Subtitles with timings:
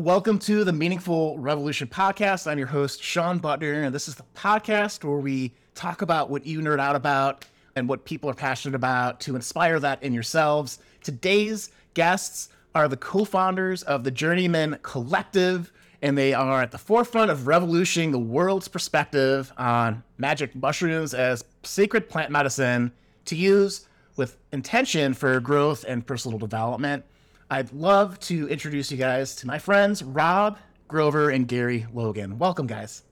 [0.00, 2.46] Welcome to the Meaningful Revolution podcast.
[2.46, 6.46] I'm your host, Shawn Buttner, and this is the podcast where we talk about what
[6.46, 10.78] you nerd out about and what people are passionate about to inspire that in yourselves.
[11.02, 16.78] Today's guests are the co founders of the Journeymen Collective, and they are at the
[16.78, 22.92] forefront of revolutioning the world's perspective on magic mushrooms as sacred plant medicine
[23.24, 27.04] to use with intention for growth and personal development.
[27.50, 32.38] I'd love to introduce you guys to my friends, Rob Grover and Gary Logan.
[32.38, 33.04] Welcome, guys.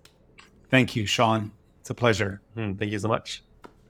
[0.71, 1.53] Thank you, Shawn.
[1.81, 2.43] It's a pleasure.
[2.57, 3.43] Mm, thank you so much.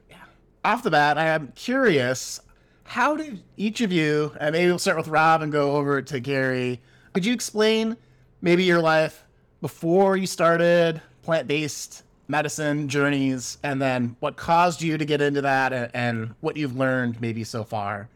[0.09, 0.17] Yeah.
[0.63, 2.39] Off the bat, I am curious
[2.85, 6.19] how did each of you, and maybe we'll start with Rob and go over to
[6.21, 6.79] Gary,
[7.11, 7.97] could you explain
[8.41, 9.25] maybe your life
[9.59, 15.41] before you started plant based medicine journeys and then what caused you to get into
[15.41, 18.07] that and, and what you've learned maybe so far?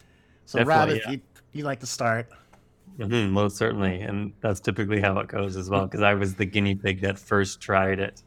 [0.46, 1.12] So, Definitely, Rob, if yeah.
[1.12, 1.22] you
[1.54, 2.28] you like to start.
[2.98, 5.86] Mm-hmm, most certainly, and that's typically how it goes as well.
[5.86, 8.22] Because I was the guinea pig that first tried it.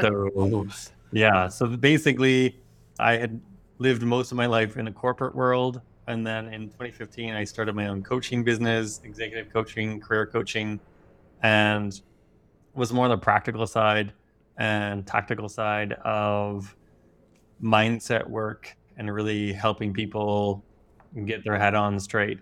[0.00, 0.66] So
[1.12, 2.60] yeah, so basically,
[2.98, 3.40] I had
[3.78, 7.74] lived most of my life in the corporate world, and then in 2015, I started
[7.74, 10.78] my own coaching business, executive coaching, career coaching,
[11.42, 12.00] and
[12.74, 14.12] was more on the practical side
[14.58, 16.76] and tactical side of
[17.62, 20.62] mindset work and really helping people
[21.24, 22.40] get their head on straight.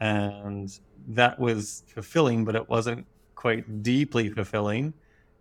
[0.00, 0.70] And
[1.08, 4.92] that was fulfilling, but it wasn't quite deeply fulfilling.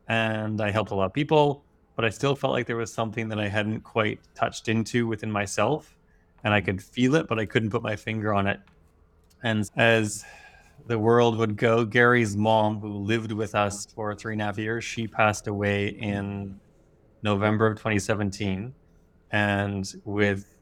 [0.07, 1.63] And I helped a lot of people,
[1.95, 5.31] but I still felt like there was something that I hadn't quite touched into within
[5.31, 5.97] myself.
[6.43, 8.59] And I could feel it, but I couldn't put my finger on it.
[9.43, 10.25] And as
[10.87, 14.57] the world would go, Gary's mom, who lived with us for three and a half
[14.57, 16.59] years, she passed away in
[17.21, 18.73] November of 2017.
[19.31, 20.55] And with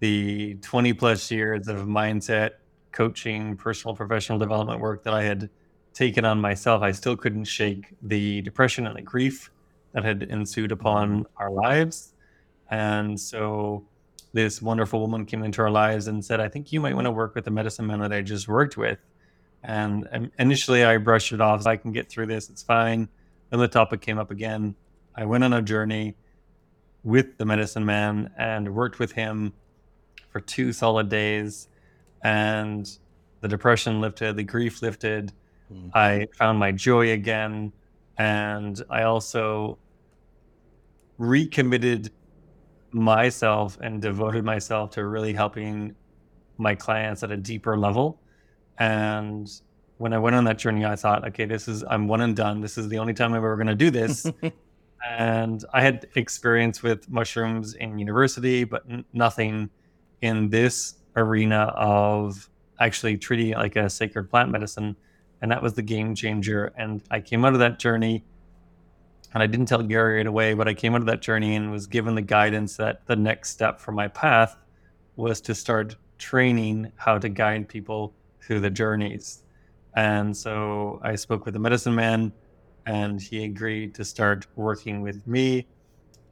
[0.00, 2.52] the 20 plus years of mindset
[2.92, 5.50] coaching, personal professional development work that I had
[5.92, 9.50] taken on myself, I still couldn't shake the depression and the grief
[9.92, 11.42] that had ensued upon mm-hmm.
[11.42, 12.12] our lives.
[12.70, 13.86] And so
[14.32, 17.10] this wonderful woman came into our lives and said, I think you might want to
[17.10, 18.98] work with the medicine man that I just worked with.
[19.62, 21.66] And um, initially I brushed it off.
[21.66, 22.50] I can get through this.
[22.50, 23.08] It's fine.
[23.50, 24.74] Then the topic came up again.
[25.14, 26.16] I went on a journey
[27.04, 29.52] with the medicine man and worked with him
[30.36, 31.68] for two solid days,
[32.22, 32.98] and
[33.40, 35.32] the depression lifted, the grief lifted.
[35.72, 35.90] Mm.
[35.94, 37.72] I found my joy again,
[38.18, 39.78] and I also
[41.16, 42.10] recommitted
[42.90, 45.94] myself and devoted myself to really helping
[46.58, 48.20] my clients at a deeper level.
[48.78, 49.48] And
[49.96, 52.60] when I went on that journey, I thought, okay, this is, I'm one and done.
[52.60, 54.30] This is the only time I'm ever going to do this.
[55.08, 59.70] and I had experience with mushrooms in university, but n- nothing
[60.26, 64.96] in this arena of actually treating it like a sacred plant medicine.
[65.40, 66.72] And that was the game changer.
[66.76, 68.24] And I came out of that journey
[69.34, 71.70] and I didn't tell Gary right away, but I came out of that journey and
[71.70, 74.56] was given the guidance that the next step for my path
[75.16, 79.42] was to start training how to guide people through the journeys.
[79.94, 82.32] And so I spoke with the medicine man
[82.86, 85.66] and he agreed to start working with me.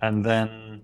[0.00, 0.82] And then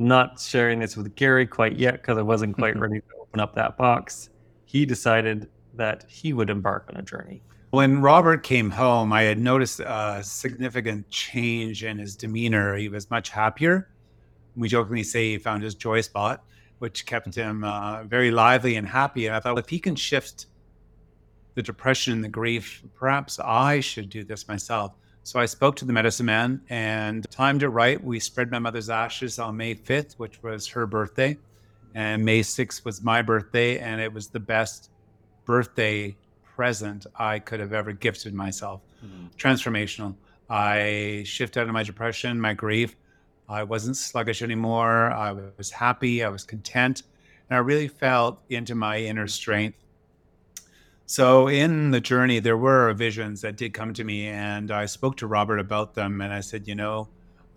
[0.00, 3.54] not sharing this with Gary quite yet because I wasn't quite ready to open up
[3.54, 4.30] that box.
[4.64, 7.42] He decided that he would embark on a journey.
[7.70, 12.74] When Robert came home, I had noticed a significant change in his demeanor.
[12.76, 13.90] He was much happier.
[14.56, 16.42] We jokingly say he found his joy spot,
[16.80, 19.26] which kept him uh, very lively and happy.
[19.26, 20.46] And I thought, well, if he can shift
[21.54, 24.94] the depression and the grief, perhaps I should do this myself.
[25.22, 28.02] So I spoke to the medicine man and timed it right.
[28.02, 31.36] We spread my mother's ashes on May 5th, which was her birthday.
[31.94, 33.78] And May 6th was my birthday.
[33.78, 34.90] And it was the best
[35.44, 38.80] birthday present I could have ever gifted myself.
[39.04, 39.26] Mm-hmm.
[39.36, 40.14] Transformational.
[40.48, 42.96] I shifted out of my depression, my grief.
[43.48, 45.10] I wasn't sluggish anymore.
[45.10, 46.24] I was happy.
[46.24, 47.02] I was content.
[47.48, 49.76] And I really felt into my inner strength
[51.10, 55.16] so in the journey, there were visions that did come to me, and I spoke
[55.16, 57.08] to Robert about them, and I said, you know,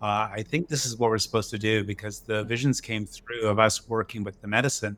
[0.02, 3.46] uh, I think this is what we're supposed to do because the visions came through
[3.46, 4.96] of us working with the medicine,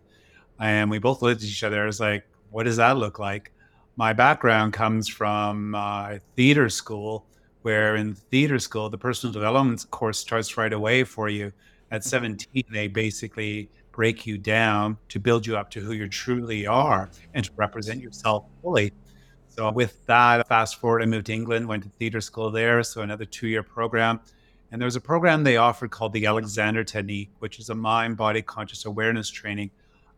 [0.58, 1.86] and we both looked at each other.
[1.86, 3.52] as like, what does that look like?
[3.96, 7.26] My background comes from uh, theater school,
[7.60, 11.52] where in theater school, the personal development course starts right away for you.
[11.90, 16.66] At 17, they basically break you down to build you up to who you truly
[16.66, 18.92] are and to represent yourself fully.
[19.48, 22.82] So, with that, fast forward, I moved to England, went to theater school there.
[22.82, 24.20] So, another two year program.
[24.70, 28.18] And there was a program they offered called the Alexander Technique, which is a mind
[28.18, 29.70] body conscious awareness training.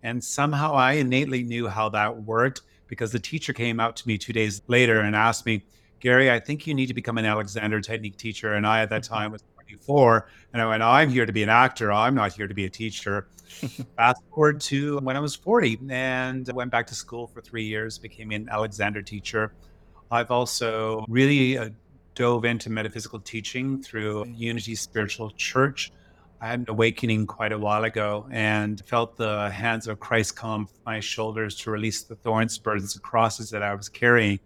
[0.03, 4.19] And somehow I innately knew how that worked because the teacher came out to me
[4.19, 5.63] two days later and asked me,
[6.01, 8.55] Gary, I think you need to become an Alexander Technique teacher.
[8.55, 9.15] And I, at that mm-hmm.
[9.15, 10.29] time, was 24.
[10.53, 11.93] And I went, I'm here to be an actor.
[11.93, 13.29] I'm not here to be a teacher.
[13.97, 17.99] Fast forward to when I was 40 and went back to school for three years,
[17.99, 19.53] became an Alexander teacher.
[20.11, 21.71] I've also really uh,
[22.15, 25.93] dove into metaphysical teaching through Unity Spiritual Church.
[26.41, 30.67] I had an awakening quite a while ago and felt the hands of Christ come
[30.67, 34.39] from my shoulders to release the thorns, burdens, and crosses that I was carrying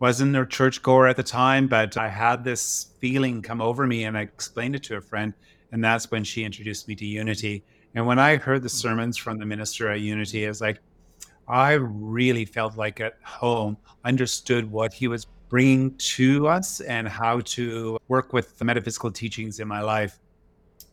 [0.00, 4.16] wasn't a churchgoer at the time, but I had this feeling come over me and
[4.16, 5.34] I explained it to a friend.
[5.72, 7.64] And that's when she introduced me to Unity.
[7.94, 10.78] And when I heard the sermons from the minister at Unity, I was like,
[11.48, 17.40] I really felt like at home, understood what he was bringing to us and how
[17.40, 20.18] to work with the metaphysical teachings in my life.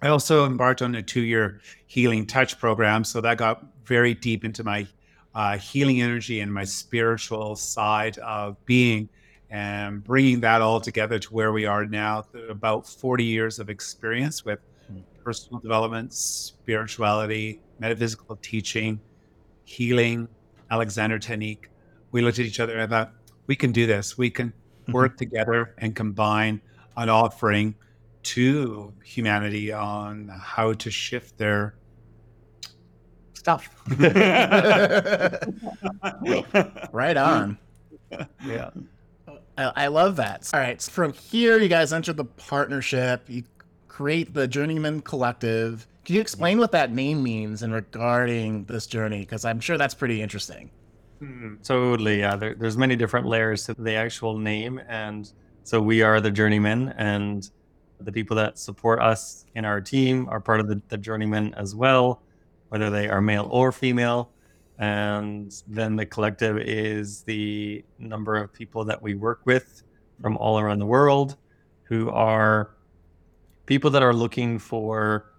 [0.01, 3.03] I also embarked on a two year healing touch program.
[3.03, 4.87] So that got very deep into my
[5.35, 9.09] uh, healing energy and my spiritual side of being
[9.49, 14.45] and bringing that all together to where we are now about 40 years of experience
[14.45, 14.99] with hmm.
[15.23, 18.99] personal development spirituality metaphysical teaching
[19.65, 20.27] healing
[20.71, 21.69] alexander technique
[22.11, 23.11] we looked at each other and thought
[23.45, 24.53] we can do this we can
[24.87, 26.61] work together and combine
[26.97, 27.75] an offering
[28.23, 31.75] to humanity on how to shift their
[33.45, 33.69] stuff.
[36.91, 37.59] right on.
[38.43, 38.71] Yeah.
[39.55, 40.49] I, I, love that.
[40.51, 40.81] All right.
[40.81, 43.29] So from here, you guys enter the partnership.
[43.29, 43.43] You
[43.87, 45.85] create the Journeymen Collective.
[46.05, 49.19] Can you explain what that name means in regarding this journey?
[49.19, 50.71] Because I'm sure that's pretty interesting.
[51.21, 52.21] Mm, totally.
[52.21, 52.35] Yeah.
[52.35, 54.81] There, there's many different layers to the actual name.
[54.87, 55.31] And
[55.61, 57.47] so we are the Journeymen, and
[57.99, 61.75] the people that support us in our team are part of the, the Journeymen as
[61.75, 62.23] well
[62.69, 64.31] whether they are male or female.
[64.77, 69.83] And then the collective is the number of people that we work with
[70.21, 71.37] from all around the world
[71.83, 72.71] who are
[73.65, 75.31] people that are looking for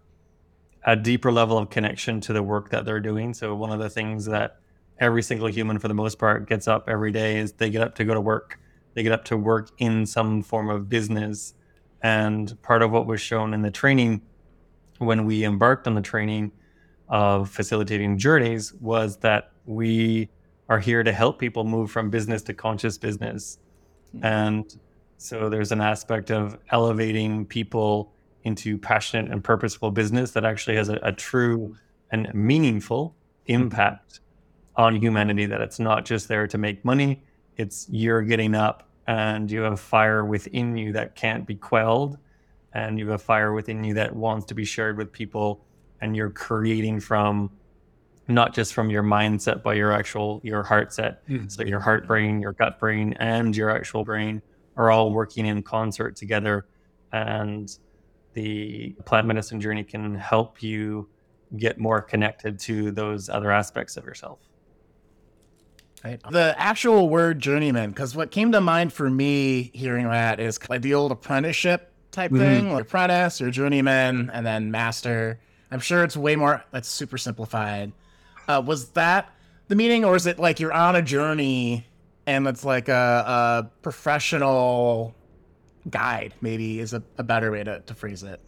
[0.84, 3.34] a deeper level of connection to the work that they're doing.
[3.34, 4.60] So, one of the things that
[4.98, 7.94] every single human, for the most part, gets up every day is they get up
[7.96, 8.58] to go to work.
[8.94, 11.54] They get up to work in some form of business.
[12.02, 14.22] And part of what was shown in the training
[14.98, 16.52] when we embarked on the training
[17.08, 20.28] of facilitating journeys was that we
[20.68, 23.58] are here to help people move from business to conscious business.
[24.14, 24.26] Mm-hmm.
[24.26, 24.78] And
[25.18, 28.12] so there's an aspect of elevating people
[28.44, 31.74] into passionate and purposeful business that actually has a, a true
[32.10, 33.14] and meaningful
[33.46, 34.20] impact
[34.76, 37.22] on humanity, that it's not just there to make money,
[37.56, 42.18] it's you're getting up and you have fire within you that can't be quelled
[42.74, 45.64] and you have a fire within you that wants to be shared with people
[46.00, 47.50] and you're creating from
[48.28, 51.50] not just from your mindset but your actual your heart set mm.
[51.50, 54.42] so your heart brain your gut brain and your actual brain
[54.76, 56.66] are all working in concert together
[57.12, 57.78] and
[58.32, 61.08] the plant medicine journey can help you
[61.56, 64.40] get more connected to those other aspects of yourself
[66.06, 66.20] Right.
[66.30, 70.82] The actual word journeyman, because what came to mind for me hearing that is like
[70.82, 72.40] the old apprenticeship type mm-hmm.
[72.40, 75.40] thing, like apprentice or journeyman, and then master.
[75.70, 76.64] I'm sure it's way more.
[76.70, 77.92] That's super simplified.
[78.48, 79.32] Uh, was that
[79.68, 81.86] the meaning, or is it like you're on a journey
[82.26, 85.14] and it's like a, a professional
[85.90, 86.34] guide?
[86.40, 88.40] Maybe is a, a, better way to, to phrase it.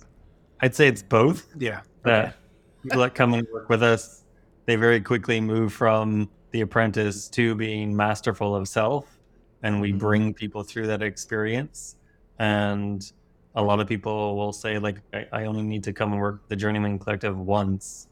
[0.61, 1.47] I'd say it's both.
[1.59, 1.81] Yeah.
[2.05, 2.35] That okay.
[2.83, 4.25] people that come and work with us,
[4.67, 9.19] they very quickly move from the apprentice to being masterful of self,
[9.63, 9.99] and we mm-hmm.
[9.99, 11.97] bring people through that experience
[12.39, 13.13] and
[13.59, 16.49] a lot of people will say like I, I only need to come and work
[16.49, 18.07] the journeymen collective once.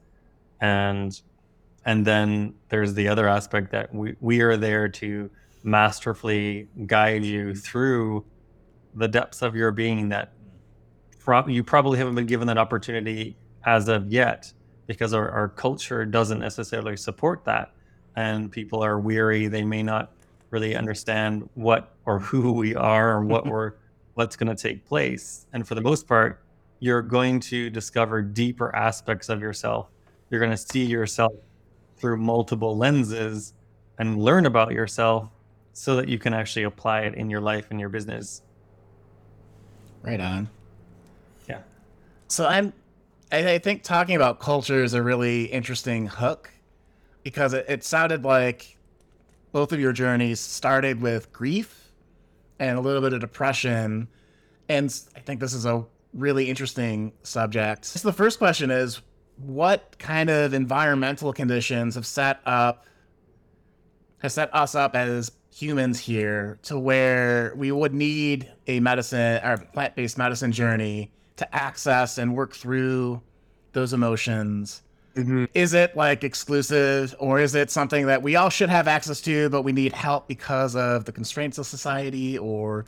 [0.61, 1.19] And
[1.85, 5.31] and then there's the other aspect that we, we are there to
[5.63, 7.59] masterfully guide you mm-hmm.
[7.59, 8.25] through
[8.95, 10.33] the depths of your being that
[11.21, 14.53] pro- you probably haven't been given that opportunity as of yet
[14.89, 17.73] because our, our culture doesn't necessarily support that.
[18.17, 19.47] And people are weary.
[19.47, 20.11] They may not
[20.51, 23.75] really understand what or who we are or what we're
[24.17, 25.47] what's going to take place.
[25.53, 26.43] And for the most part,
[26.81, 29.89] you're going to discover deeper aspects of yourself.
[30.31, 31.33] You're going to see yourself
[31.99, 33.53] through multiple lenses
[33.99, 35.29] and learn about yourself
[35.75, 38.41] so that you can actually apply it in your life and your business.
[40.03, 40.49] Right on.
[41.47, 41.61] Yeah.
[42.29, 42.73] So I'm
[43.31, 46.51] I, I think talking about culture is a really interesting hook
[47.23, 48.79] because it, it sounded like
[49.53, 51.86] both of your journeys started with grief
[52.59, 54.09] and a little bit of depression.
[54.69, 57.85] And I think this is a really interesting subject.
[57.85, 59.01] So the first question is
[59.37, 62.87] what kind of environmental conditions have set up
[64.19, 69.59] has set us up as humans here to where we would need a medicine or
[69.75, 73.21] plant-based medicine journey to access and work through
[73.73, 74.83] those emotions.
[75.17, 75.45] Mm-hmm.
[75.55, 79.49] Is it like exclusive or is it something that we all should have access to,
[79.49, 82.37] but we need help because of the constraints of society?
[82.37, 82.85] Or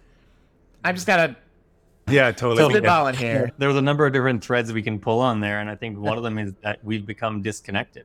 [0.85, 1.37] I'm just gotta
[2.07, 2.63] Yeah, totally.
[2.75, 3.51] spitballing here.
[3.59, 6.19] There's a number of different threads we can pull on there, and I think one
[6.19, 8.05] of them is that we've become disconnected.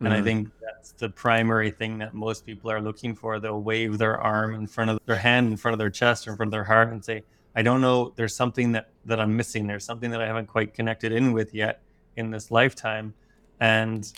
[0.00, 0.24] And I Mhm.
[0.24, 3.40] think that's the primary thing that most people are looking for.
[3.40, 6.32] They'll wave their arm in front of their hand, in front of their chest, or
[6.32, 8.12] in front of their heart, and say, "I don't know.
[8.16, 9.66] There's something that that I'm missing.
[9.66, 11.80] There's something that I haven't quite connected in with yet
[12.16, 13.14] in this lifetime."
[13.60, 14.10] And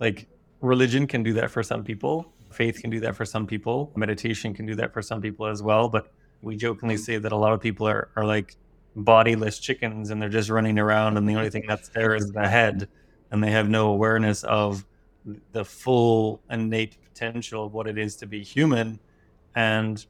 [0.00, 0.28] like
[0.60, 2.32] religion can do that for some people.
[2.50, 3.92] Faith can do that for some people.
[3.96, 5.88] Meditation can do that for some people as well.
[5.88, 8.56] But we jokingly say that a lot of people are, are like
[8.96, 12.48] bodiless chickens and they're just running around and the only thing that's there is the
[12.48, 12.88] head
[13.30, 14.84] and they have no awareness of
[15.52, 18.98] the full innate potential of what it is to be human
[19.54, 20.06] and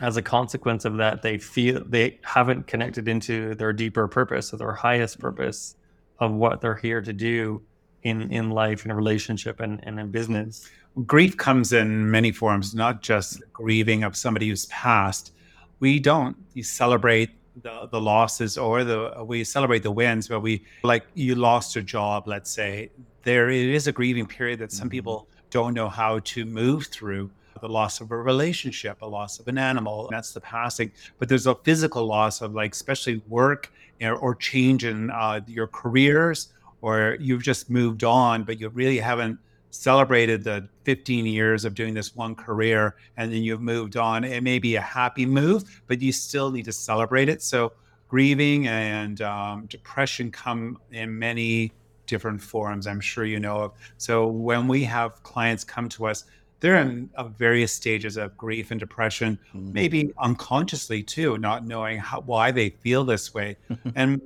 [0.00, 4.58] as a consequence of that they feel they haven't connected into their deeper purpose or
[4.58, 5.76] their highest purpose
[6.18, 7.62] of what they're here to do
[8.04, 10.68] in in life in a relationship and, and in business
[11.06, 15.32] grief comes in many forms, not just grieving of somebody who's passed.
[15.80, 17.30] We don't you celebrate
[17.62, 21.84] the, the losses or the we celebrate the wins, but we like you lost your
[21.84, 22.90] job, let's say.
[23.22, 27.30] There it is a grieving period that some people don't know how to move through.
[27.60, 30.92] The loss of a relationship, a loss of an animal, that's the passing.
[31.18, 35.68] But there's a physical loss of like especially work or, or change in uh, your
[35.68, 36.48] careers,
[36.84, 39.38] or you've just moved on, but you really haven't
[39.70, 44.22] celebrated the 15 years of doing this one career and then you've moved on.
[44.22, 47.40] It may be a happy move, but you still need to celebrate it.
[47.40, 47.72] So,
[48.08, 51.72] grieving and um, depression come in many
[52.06, 53.72] different forms, I'm sure you know of.
[53.96, 56.24] So, when we have clients come to us,
[56.60, 62.20] they're in uh, various stages of grief and depression, maybe unconsciously too, not knowing how,
[62.20, 63.56] why they feel this way.
[63.94, 64.20] and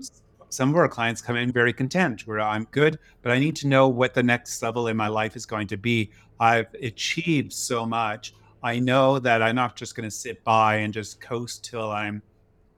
[0.50, 3.66] some of our clients come in very content where I'm good, but I need to
[3.66, 6.10] know what the next level in my life is going to be.
[6.40, 8.34] I've achieved so much.
[8.62, 12.22] I know that I'm not just going to sit by and just coast till I'm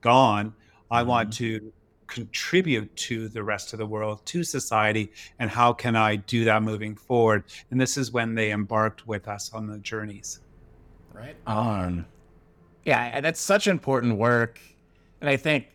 [0.01, 0.55] gone.
[0.91, 1.67] I want mm-hmm.
[1.67, 1.73] to
[2.07, 6.63] contribute to the rest of the world, to society, and how can I do that
[6.63, 7.45] moving forward?
[7.71, 10.41] And this is when they embarked with us on the journeys.
[11.15, 12.07] Right on.
[12.85, 14.59] Yeah, and that's such important work.
[15.21, 15.69] And I think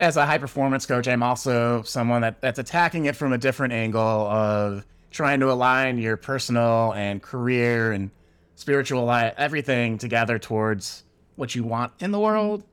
[0.00, 3.72] as a high performance coach, I'm also someone that, that's attacking it from a different
[3.72, 8.10] angle of trying to align your personal and career and
[8.56, 11.04] spiritual life, everything together towards
[11.36, 12.64] what you want in the world,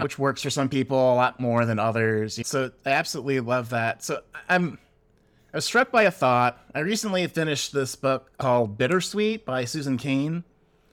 [0.00, 2.40] which works for some people a lot more than others.
[2.46, 4.02] So I absolutely love that.
[4.02, 4.78] So I'm
[5.52, 6.64] I was struck by a thought.
[6.76, 10.44] I recently finished this book called Bittersweet by Susan Cain,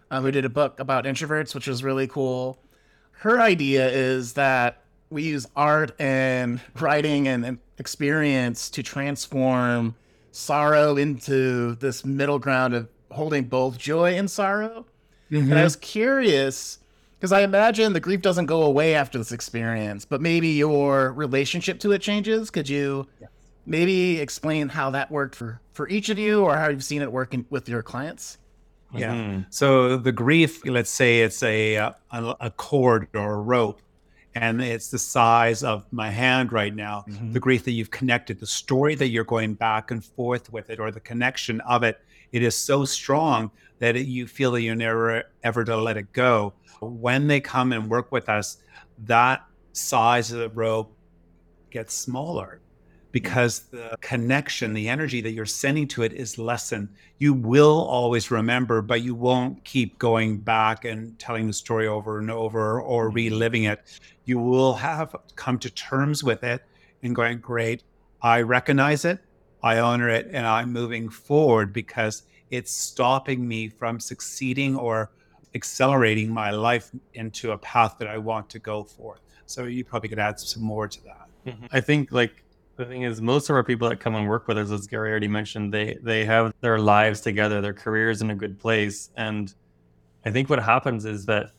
[0.09, 2.57] uh, who did a book about introverts, which was really cool.
[3.11, 9.95] Her idea is that we use art and writing and, and experience to transform
[10.31, 14.85] sorrow into this middle ground of holding both joy and sorrow.
[15.29, 16.79] And I was curious
[17.19, 21.79] because I imagine the grief doesn't go away after this experience, but maybe your relationship
[21.79, 22.49] to it changes.
[22.49, 23.07] Could you
[23.65, 27.11] maybe explain how that worked for for each of you, or how you've seen it
[27.11, 28.37] working with your clients?
[28.95, 29.13] Yeah.
[29.13, 29.45] Mhm.
[29.49, 33.81] So the grief, let's say it's a, uh, a a cord or a rope,
[34.41, 37.05] and it's the size of my hand right now.
[37.07, 37.33] Mhm.
[37.33, 40.79] The grief that you've connected, the story that you're going back and forth with it,
[40.79, 41.99] or the connection of it,
[42.31, 46.11] it is so strong that it, you feel that you're never ever to let it
[46.13, 46.53] go.
[46.81, 48.57] When they come and work with us,
[49.05, 50.95] that size of the rope
[51.71, 52.59] gets smaller
[53.17, 56.87] because the connection, the energy that you're sending to it is lessened.
[57.17, 62.19] You will always remember, but you won't keep going back and telling the story over
[62.19, 63.79] and over or reliving it.
[64.25, 66.61] You will have come to terms with it
[67.01, 67.81] and going, Great,
[68.21, 69.17] I recognize it,
[69.63, 72.21] I honor it, and I'm moving forward because
[72.51, 75.09] it's stopping me from succeeding or
[75.55, 79.17] accelerating my life into a path that I want to go for.
[79.47, 81.27] So you probably could add some more to that.
[81.47, 81.67] Mhm.
[81.71, 82.43] I think like
[82.77, 85.09] the thing is most of our people that come and work with us, as Gary
[85.09, 89.09] already mentioned, they they have their lives together, their careers in a good place.
[89.17, 89.53] And
[90.25, 91.51] I think what happens is that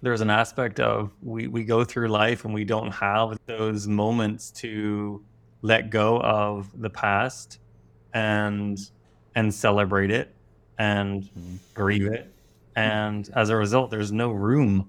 [0.00, 4.50] there's an aspect of we, we go through life and we don't have those moments
[4.50, 5.24] to
[5.62, 7.58] let go of the past
[8.12, 8.78] and
[9.34, 10.34] and celebrate it
[10.78, 11.56] and mm-hmm.
[11.74, 12.32] grieve it.
[12.76, 14.88] And as a result, there's no room.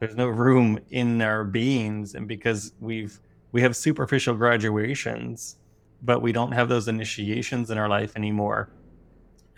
[0.00, 3.18] There's no room in our beings, and because we've
[3.52, 5.56] we have superficial graduations,
[6.02, 8.70] but we don't have those initiations in our life anymore.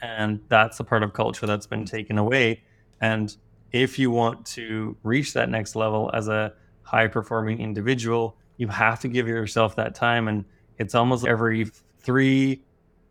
[0.00, 2.62] And that's a part of culture that's been taken away.
[3.00, 3.36] And
[3.72, 9.00] if you want to reach that next level as a high performing individual, you have
[9.00, 10.28] to give yourself that time.
[10.28, 10.44] And
[10.78, 11.66] it's almost every
[12.00, 12.62] three,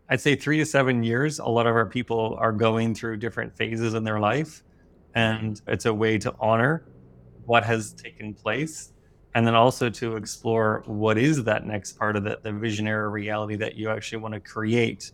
[0.08, 3.56] I'd say three to seven years, a lot of our people are going through different
[3.56, 4.62] phases in their life.
[5.14, 6.84] And it's a way to honor
[7.46, 8.92] what has taken place
[9.34, 13.56] and then also to explore what is that next part of the, the visionary reality
[13.56, 15.12] that you actually want to create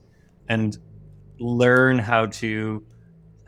[0.48, 0.78] and
[1.38, 2.84] learn how to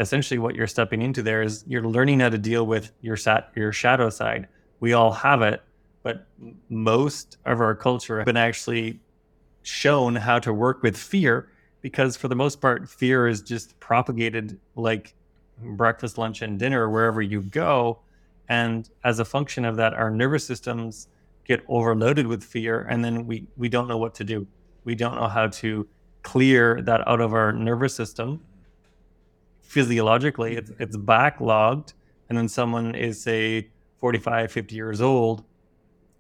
[0.00, 3.50] essentially what you're stepping into there is you're learning how to deal with your sat
[3.56, 4.46] your shadow side.
[4.80, 5.62] We all have it
[6.02, 6.26] but
[6.68, 9.00] most of our culture have been actually
[9.62, 14.58] shown how to work with fear because for the most part fear is just propagated
[14.74, 15.14] like
[15.60, 17.98] breakfast lunch and dinner wherever you go
[18.48, 21.08] and as a function of that, our nervous systems
[21.44, 24.46] get overloaded with fear, and then we, we don't know what to do.
[24.84, 25.86] We don't know how to
[26.22, 28.40] clear that out of our nervous system.
[29.62, 31.92] Physiologically, it's, it's backlogged,
[32.28, 35.44] and then someone is, say, 45, 50 years old,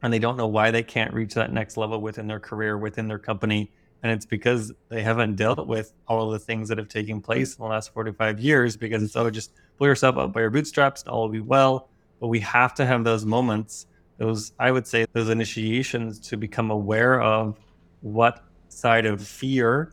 [0.02, 3.08] and they don't know why they can't reach that next level within their career, within
[3.08, 3.70] their company.
[4.02, 7.62] And it's because they haven't dealt with all the things that have taken place in
[7.62, 11.10] the last 45 years because it's, oh, just pull yourself up by your bootstraps and
[11.10, 11.88] all will be well
[12.20, 13.86] but we have to have those moments
[14.18, 17.58] those i would say those initiations to become aware of
[18.00, 19.92] what side of fear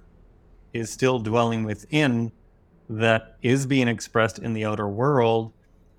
[0.74, 2.32] is still dwelling within
[2.90, 5.52] that is being expressed in the outer world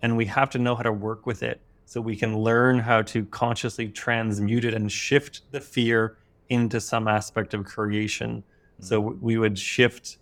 [0.02, 3.00] and we have to know how to work with it so we can learn how
[3.02, 6.18] to consciously transmute it and shift the fear
[6.48, 8.84] into some aspect of creation mm-hmm.
[8.84, 10.18] so we would shift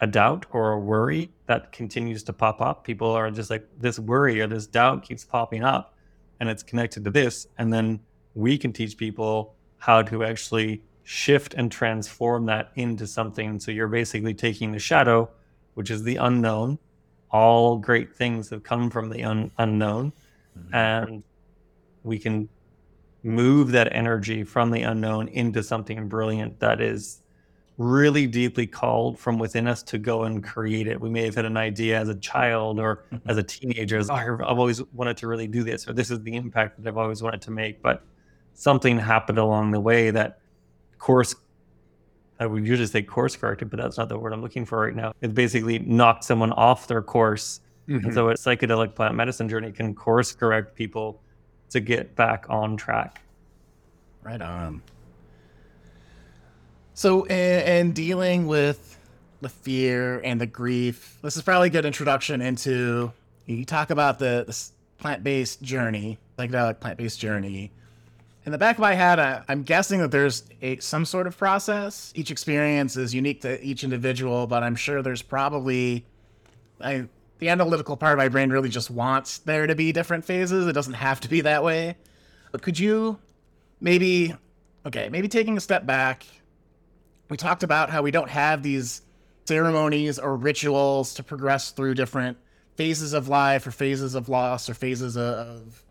[0.00, 2.84] a doubt or a worry that continues to pop up.
[2.84, 5.94] People are just like, this worry or this doubt keeps popping up
[6.40, 7.46] and it's connected to this.
[7.58, 8.00] And then
[8.34, 13.58] we can teach people how to actually shift and transform that into something.
[13.58, 15.30] So you're basically taking the shadow,
[15.74, 16.78] which is the unknown.
[17.30, 20.12] All great things have come from the un- unknown.
[20.58, 20.74] Mm-hmm.
[20.74, 21.22] And
[22.02, 22.48] we can
[23.22, 27.22] move that energy from the unknown into something brilliant that is
[27.78, 30.98] really deeply called from within us to go and create it.
[30.98, 33.28] We may have had an idea as a child or mm-hmm.
[33.28, 36.22] as a teenager, as, oh, I've always wanted to really do this, or this is
[36.22, 37.82] the impact that I've always wanted to make.
[37.82, 38.02] But
[38.54, 40.40] something happened along the way that
[40.98, 41.34] course,
[42.40, 44.94] I would usually say course corrected, but that's not the word I'm looking for right
[44.94, 45.12] now.
[45.20, 47.60] It basically knocked someone off their course.
[47.88, 48.06] Mm-hmm.
[48.06, 51.20] And so a psychedelic plant medicine journey can course correct people
[51.70, 53.20] to get back on track.
[54.22, 54.82] Right on.
[56.96, 58.98] So, in, dealing with
[59.42, 63.12] the fear and the grief, this is probably a good introduction into.
[63.44, 64.58] You talk about the, the
[64.96, 67.70] plant-based journey, like the plant-based journey.
[68.46, 71.36] In the back of my head, I, am guessing that there's a, some sort of
[71.36, 72.14] process.
[72.16, 76.06] Each experience is unique to each individual, but I'm sure there's probably.
[76.80, 77.08] I,
[77.40, 80.66] the analytical part of my brain really just wants there to be different phases.
[80.66, 81.98] It doesn't have to be that way.
[82.52, 83.18] But could you
[83.82, 84.34] maybe,
[84.86, 86.24] okay, maybe taking a step back
[87.28, 89.02] we talked about how we don't have these
[89.46, 92.36] ceremonies or rituals to progress through different
[92.76, 95.82] phases of life or phases of loss or phases of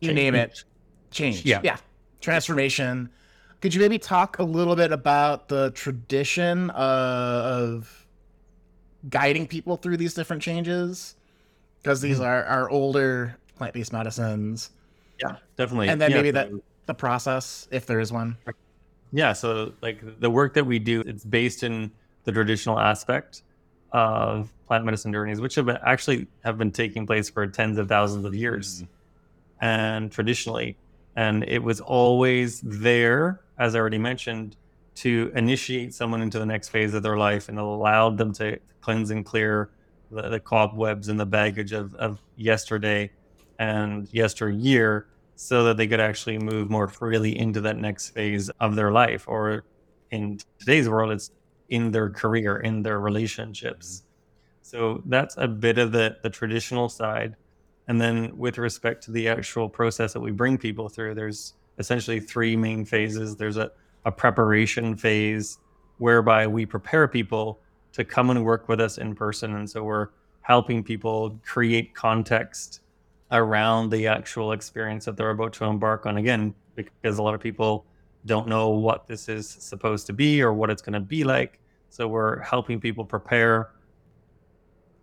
[0.00, 0.64] you name it.
[1.10, 1.44] change.
[1.44, 1.60] Yeah.
[1.64, 1.78] Yeah.
[2.20, 3.10] Transformation.
[3.60, 8.06] Could you maybe talk a little bit about the tradition of
[9.08, 11.16] guiding people through these different changes?
[11.82, 12.26] Because these mm-hmm.
[12.26, 14.70] are, our older plant-based medicines.
[15.20, 15.88] Yeah definitely.
[15.88, 16.50] And then yeah, maybe that
[16.86, 18.36] the process if there is one
[19.16, 21.90] yeah, so like the work that we do, it's based in
[22.24, 23.42] the traditional aspect
[23.90, 27.88] of plant medicine journeys, which have been, actually have been taking place for tens of
[27.88, 29.64] thousands of years, mm-hmm.
[29.64, 30.76] and traditionally,
[31.16, 34.54] and it was always there, as I already mentioned,
[34.96, 39.10] to initiate someone into the next phase of their life, and allowed them to cleanse
[39.10, 39.70] and clear
[40.10, 43.10] the, the cobwebs and the baggage of, of yesterday
[43.58, 48.74] and yesteryear so that they could actually move more freely into that next phase of
[48.74, 49.64] their life or
[50.10, 51.30] in today's world it's
[51.68, 54.04] in their career in their relationships.
[54.62, 57.36] So that's a bit of the the traditional side.
[57.88, 62.18] And then with respect to the actual process that we bring people through there's essentially
[62.18, 63.36] three main phases.
[63.36, 63.70] There's a,
[64.06, 65.58] a preparation phase
[65.98, 67.60] whereby we prepare people
[67.92, 69.56] to come and work with us in person.
[69.56, 70.08] And so we're
[70.42, 72.80] helping people create context
[73.32, 76.16] around the actual experience that they're about to embark on.
[76.16, 77.86] Again because a lot of people
[78.26, 81.58] don't know what this is supposed to be or what it's going to be like.
[81.90, 83.70] So we're helping people prepare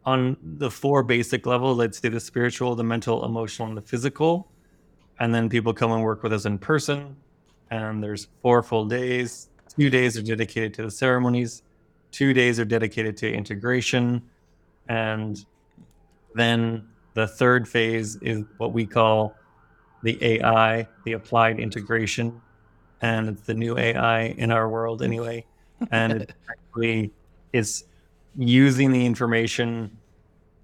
[0.06, 4.50] on the four basic levels let's say the spiritual the mental emotional and the physical.
[5.20, 7.16] And then people come and work with us in person.
[7.72, 9.50] And there's four full days.
[9.78, 11.64] Two days are dedicated to the ceremonies.
[12.12, 14.22] Two days are dedicated to integration.
[14.90, 15.44] And
[16.36, 19.36] then the third phase is what we call
[20.04, 22.42] the AI, the applied integration.
[23.02, 25.46] And it's the new AI in our world anyway.
[25.92, 27.12] And it actually
[27.52, 27.86] is
[28.36, 29.98] using the information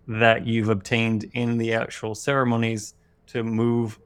[0.07, 2.95] that you've obtained in the actual ceremonies
[3.27, 3.99] to move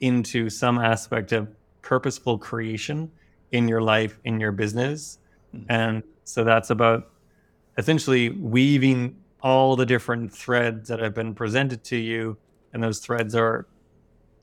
[0.00, 1.48] into some aspect of
[1.82, 3.10] purposeful creation
[3.52, 5.18] in your life, in your business.
[5.54, 5.66] Mm-hmm.
[5.70, 7.10] And so that's about
[7.78, 12.36] essentially weaving all the different threads that have been presented to you.
[12.72, 13.66] And those threads are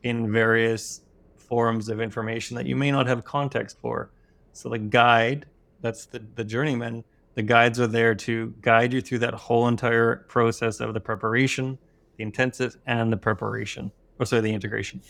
[0.03, 1.01] in various
[1.35, 4.11] forms of information that you may not have context for.
[4.53, 5.45] So the guide,
[5.81, 7.03] that's the, the journeyman,
[7.35, 11.77] the guides are there to guide you through that whole entire process of the preparation,
[12.17, 15.01] the intensive, and the preparation, or sorry, the integration.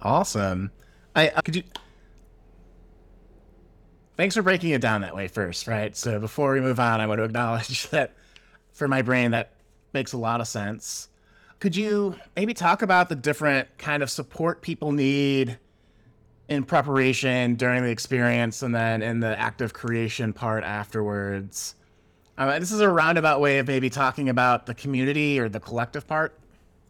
[0.00, 0.70] Awesome.
[1.14, 1.62] I uh, could you.
[4.16, 5.94] Thanks for breaking it down that way first, right?
[5.94, 8.14] So before we move on, I want to acknowledge that
[8.72, 9.52] for my brain that
[9.92, 11.08] makes a lot of sense.
[11.58, 15.58] Could you maybe talk about the different kind of support people need
[16.48, 21.74] in preparation during the experience and then in the active creation part afterwards?
[22.38, 26.06] Uh, this is a roundabout way of maybe talking about the community or the collective
[26.06, 26.38] part.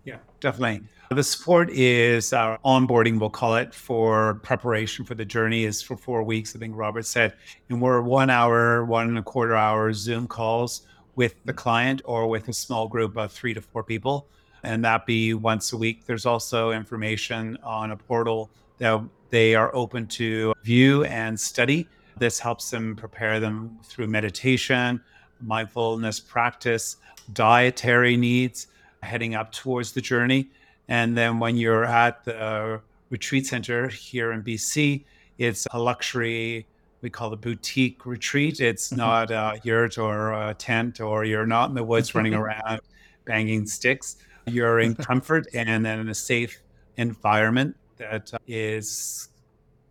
[0.04, 0.86] Yeah, definitely.
[1.10, 5.96] The support is our onboarding, we'll call it, for preparation for the journey is for
[5.96, 7.34] four weeks, I think Robert said.
[7.68, 10.82] And we're one hour, one and a quarter hour Zoom calls
[11.14, 14.26] with the client or with a small group of three to four people
[14.64, 16.04] and that be once a week.
[16.06, 21.88] There's also information on a portal that they are open to view and study.
[22.18, 25.00] This helps them prepare them through meditation,
[25.40, 26.96] mindfulness practice,
[27.32, 28.66] dietary needs
[29.02, 30.48] heading up towards the journey.
[30.88, 32.78] And then when you're at the uh,
[33.10, 35.04] retreat center here in BC,
[35.38, 36.66] it's a luxury
[37.02, 38.60] we call it boutique retreat.
[38.60, 38.96] It's mm-hmm.
[38.96, 42.32] not uh, a yurt or a uh, tent, or you're not in the woods running
[42.32, 42.42] mm-hmm.
[42.42, 42.80] around
[43.26, 45.02] banging sticks you're in mm-hmm.
[45.02, 46.60] comfort and then in a safe
[46.96, 49.28] environment that is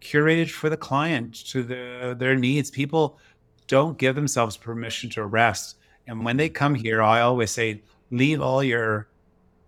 [0.02, 2.72] curated for the client to the, their needs.
[2.72, 3.20] People
[3.68, 5.78] don't give themselves permission to rest.
[6.08, 7.82] And when they come here, I always say,
[8.12, 9.08] leave all your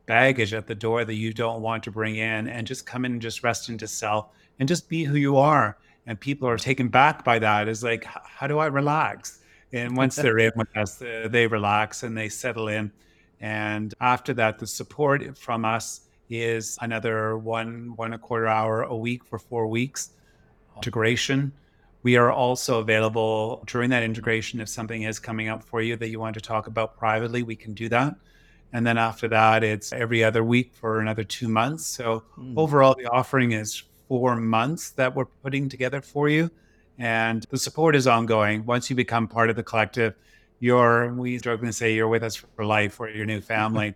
[0.07, 3.11] baggage at the door that you don't want to bring in and just come in
[3.11, 5.77] and just rest into self and just be who you are.
[6.07, 7.67] And people are taken back by that.
[7.67, 9.41] Is like, how do I relax?
[9.73, 12.91] And once they're in with us, uh, they relax and they settle in.
[13.39, 18.95] And after that, the support from us is another one, one a quarter hour a
[18.95, 20.11] week for four weeks.
[20.77, 21.51] Integration.
[22.03, 24.61] We are also available during that integration.
[24.61, 27.55] If something is coming up for you that you want to talk about privately, we
[27.55, 28.15] can do that.
[28.73, 31.85] And then after that, it's every other week for another two months.
[31.85, 32.53] So mm.
[32.57, 36.49] overall, the offering is four months that we're putting together for you.
[36.97, 38.65] And the support is ongoing.
[38.65, 40.15] Once you become part of the collective,
[40.59, 43.93] you're we jokingly say you're with us for life or your new family.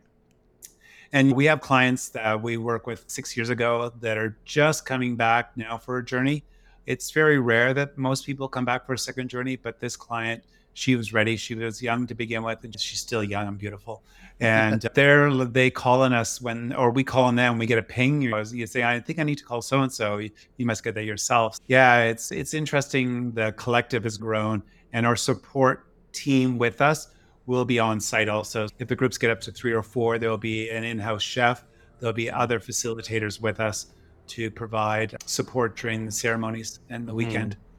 [1.13, 5.15] and we have clients that we work with six years ago that are just coming
[5.15, 6.43] back now for a journey.
[6.85, 10.43] It's very rare that most people come back for a second journey, but this client,
[10.73, 11.35] she was ready.
[11.35, 14.03] She was young to begin with, and she's still young and beautiful.
[14.41, 17.59] And they're they call on us when, or we call on them.
[17.59, 18.23] We get a ping.
[18.23, 21.03] You say, "I think I need to call so and so." You must get that
[21.03, 21.59] yourself.
[21.67, 23.33] Yeah, it's it's interesting.
[23.33, 27.09] The collective has grown, and our support team with us
[27.45, 28.67] will be on site also.
[28.79, 31.21] If the groups get up to three or four, there will be an in house
[31.21, 31.63] chef,
[31.99, 33.87] there'll be other facilitators with us
[34.27, 37.55] to provide support during the ceremonies and the weekend.
[37.55, 37.70] Mm.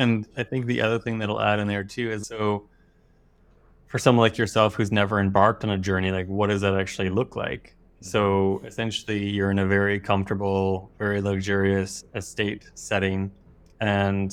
[0.00, 2.66] And I think the other thing that'll add in there too is so
[3.86, 7.10] for someone like yourself who's never embarked on a journey, like what does that actually
[7.10, 7.76] look like?
[8.00, 8.20] So
[8.56, 8.66] mm-hmm.
[8.66, 13.30] essentially, you're in a very comfortable, very luxurious estate setting,
[13.80, 14.32] and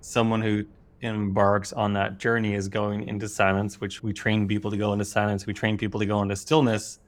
[0.00, 0.64] someone who
[1.02, 5.04] embarks on that journey is going into silence, which we train people to go into
[5.04, 5.46] silence.
[5.46, 7.00] We train people to go into stillness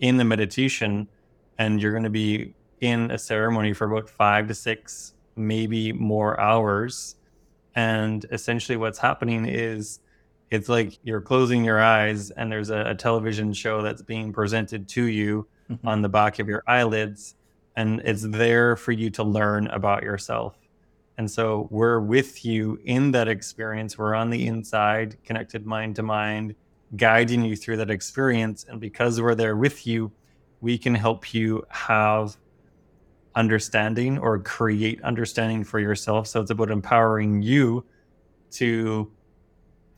[0.00, 1.06] in the meditation.
[1.58, 6.38] And you're going to be in a ceremony for about five to six, maybe more
[6.40, 7.16] hours.
[7.74, 10.00] And essentially, what's happening is
[10.50, 14.88] it's like you're closing your eyes, and there's a, a television show that's being presented
[14.88, 15.86] to you mm-hmm.
[15.86, 17.34] on the back of your eyelids.
[17.76, 20.56] And it's there for you to learn about yourself
[21.18, 23.98] and so we're with you in that experience.
[23.98, 26.54] We're on the inside, connected mind to mind,
[26.96, 28.64] guiding you through that experience.
[28.68, 30.10] And because we're there with you,
[30.60, 32.36] we can help you have
[33.34, 36.26] understanding or create understanding for yourself.
[36.26, 37.84] So it's about empowering you
[38.52, 39.10] to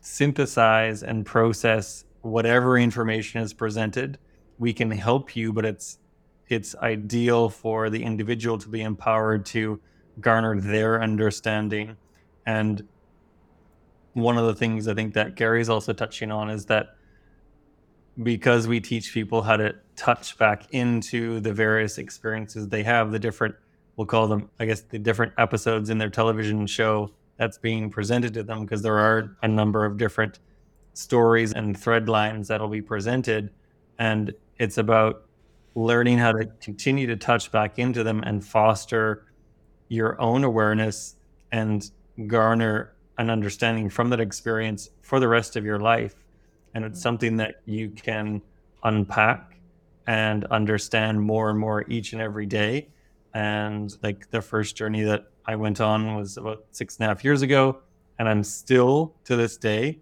[0.01, 4.19] synthesize and process whatever information is presented.
[4.59, 5.99] We can help you, but it's
[6.49, 9.81] it's ideal for the individual to be empowered to
[10.21, 11.97] garner their understanding
[12.47, 12.87] and
[14.15, 16.97] one of the things I think that Gary's also touching on is that
[18.23, 23.19] because we teach people how to touch back into the various experiences they have, the
[23.19, 23.55] different,
[23.97, 28.35] we'll call them, I guess, the different episodes in their television show that's being presented
[28.35, 30.39] to them, because there are a number of different
[30.93, 33.51] stories and thread lines that'll be presented.
[33.99, 35.25] And it's about
[35.75, 39.27] learning how to continue to touch back into them and foster
[39.89, 41.17] your own awareness
[41.51, 41.91] and
[42.27, 46.24] garner an understanding from that experience for the rest of your life.
[46.75, 47.03] And it's mm-hmm.
[47.03, 48.43] something that you can
[48.83, 49.57] unpack
[50.07, 52.89] and understand more and more each and every day.
[53.33, 57.25] And like the first journey that I went on was about six and a half
[57.25, 57.79] years ago.
[58.19, 59.99] And I'm still to this day,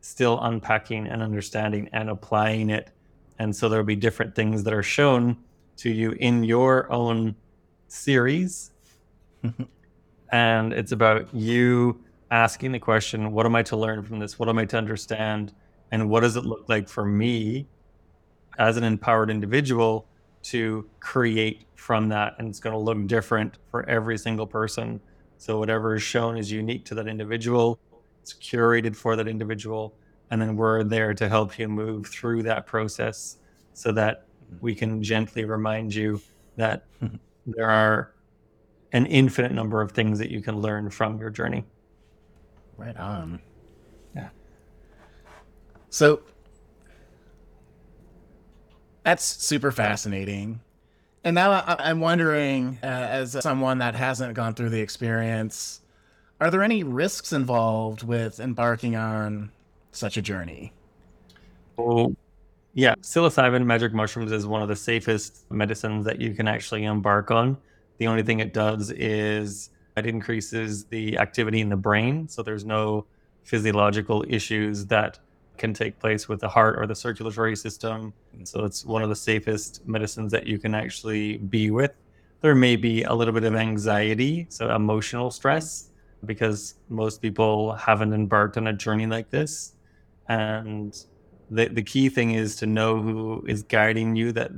[0.00, 2.90] still unpacking and understanding and applying it.
[3.38, 5.36] And so there'll be different things that are shown
[5.78, 7.34] to you in your own
[7.88, 8.72] series.
[9.42, 9.62] Mm-hmm.
[10.32, 11.98] and it's about you
[12.30, 14.38] asking the question, what am I to learn from this?
[14.38, 15.54] What am I to understand?
[15.92, 17.66] And what does it look like for me
[18.58, 20.06] as an empowered individual
[20.44, 22.34] to create from that?
[22.38, 25.00] And it's going to look different for every single person.
[25.38, 27.78] So whatever is shown is unique to that individual.
[28.22, 29.94] It's curated for that individual.
[30.30, 33.38] And then we're there to help you move through that process
[33.72, 34.26] so that
[34.60, 36.20] we can gently remind you
[36.56, 36.84] that
[37.46, 38.12] there are
[38.92, 41.64] an infinite number of things that you can learn from your journey.
[42.76, 43.40] Right on.
[45.90, 46.20] So
[49.02, 50.60] that's super fascinating.
[51.24, 55.80] And now I, am wondering, uh, as someone that hasn't gone through the experience,
[56.40, 59.50] are there any risks involved with embarking on
[59.92, 60.72] such a journey?
[61.76, 62.14] Oh,
[62.72, 62.94] yeah.
[63.00, 67.58] Psilocybin magic mushrooms is one of the safest medicines that you can actually embark on.
[67.98, 72.28] The only thing it does is it increases the activity in the brain.
[72.28, 73.04] So there's no
[73.42, 75.18] physiological issues that
[75.60, 78.12] can take place with the heart or the circulatory system.
[78.32, 81.92] And so it's one of the safest medicines that you can actually be with.
[82.40, 85.90] There may be a little bit of anxiety, so emotional stress,
[86.24, 89.74] because most people haven't embarked on a journey like this.
[90.28, 90.98] And
[91.50, 94.50] the, the key thing is to know who is guiding you, that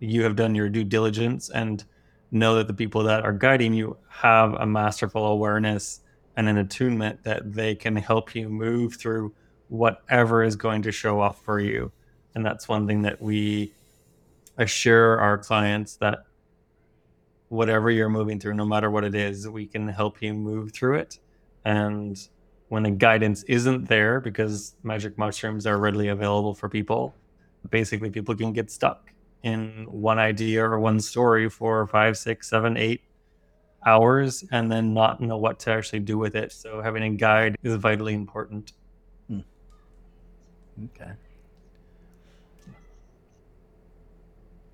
[0.00, 1.82] you have done your due diligence and
[2.30, 6.00] know that the people that are guiding you have a masterful awareness
[6.36, 9.32] and an attunement that they can help you move through
[9.70, 11.90] whatever is going to show up for you.
[12.34, 13.72] And that's one thing that we
[14.58, 16.24] assure our clients that
[17.48, 20.96] whatever you're moving through, no matter what it is, we can help you move through
[20.96, 21.18] it.
[21.64, 22.20] And
[22.68, 27.14] when the guidance isn't there, because magic mushrooms are readily available for people,
[27.70, 32.76] basically people can get stuck in one idea or one story for five, six, seven,
[32.76, 33.02] eight
[33.86, 36.52] hours and then not know what to actually do with it.
[36.52, 38.72] So having a guide is vitally important.
[40.84, 41.10] Okay.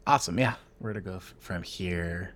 [0.06, 0.38] Awesome.
[0.38, 0.54] Yeah.
[0.78, 2.34] Where to go f- from here?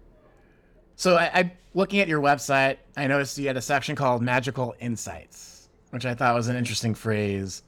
[0.96, 4.74] So I, I looking at your website, I noticed you had a section called Magical
[4.80, 7.62] Insights, which I thought was an interesting phrase.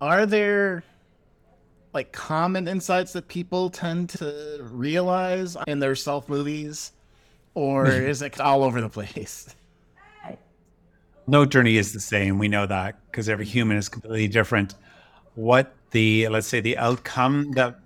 [0.00, 0.82] Are there
[1.94, 6.92] like common insights that people tend to realize in their self movies,
[7.54, 9.54] or is it all over the place?
[11.28, 12.38] No journey is the same.
[12.38, 14.74] We know that because every human is completely different.
[15.36, 17.78] What the let's say the outcome that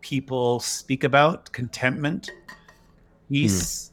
[0.00, 2.30] people speak about contentment,
[3.28, 3.90] peace,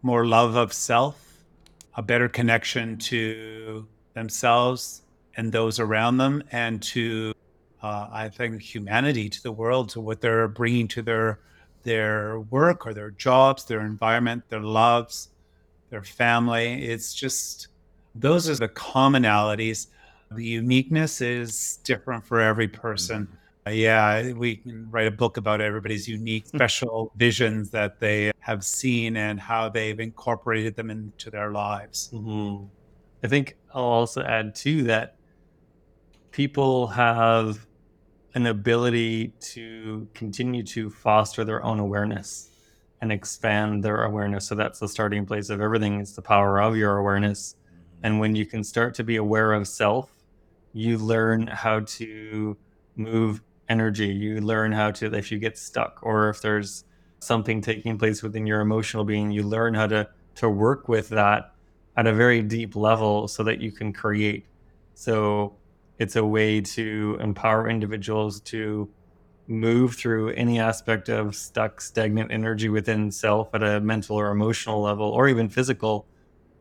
[0.00, 0.06] hmm.
[0.06, 1.44] more love of self,
[1.96, 5.02] a better connection to themselves
[5.36, 7.32] and those around them, and to
[7.82, 11.40] uh, I think humanity to the world, to what they're bringing to their
[11.84, 15.28] their work or their jobs, their environment, their loves,
[15.90, 16.84] their family.
[16.86, 17.68] It's just
[18.14, 19.88] those are the commonalities.
[20.34, 23.26] The uniqueness is different for every person.
[23.26, 23.36] Mm-hmm.
[23.66, 28.62] Uh, yeah, we can write a book about everybody's unique, special visions that they have
[28.62, 32.10] seen and how they've incorporated them into their lives.
[32.12, 32.66] Mm-hmm.
[33.22, 35.16] I think I'll also add too that
[36.30, 37.66] people have
[38.34, 42.50] an ability to continue to foster their own awareness
[43.00, 44.46] and expand their awareness.
[44.46, 46.00] So that's the starting place of everything.
[46.00, 47.56] It's the power of your awareness.
[48.02, 50.10] And when you can start to be aware of self,
[50.74, 52.56] you learn how to
[52.96, 54.08] move energy.
[54.08, 56.84] You learn how to, if you get stuck or if there's
[57.20, 61.54] something taking place within your emotional being, you learn how to, to work with that
[61.96, 64.46] at a very deep level so that you can create.
[64.94, 65.56] So
[65.98, 68.90] it's a way to empower individuals to
[69.46, 74.80] move through any aspect of stuck, stagnant energy within self at a mental or emotional
[74.80, 76.06] level, or even physical,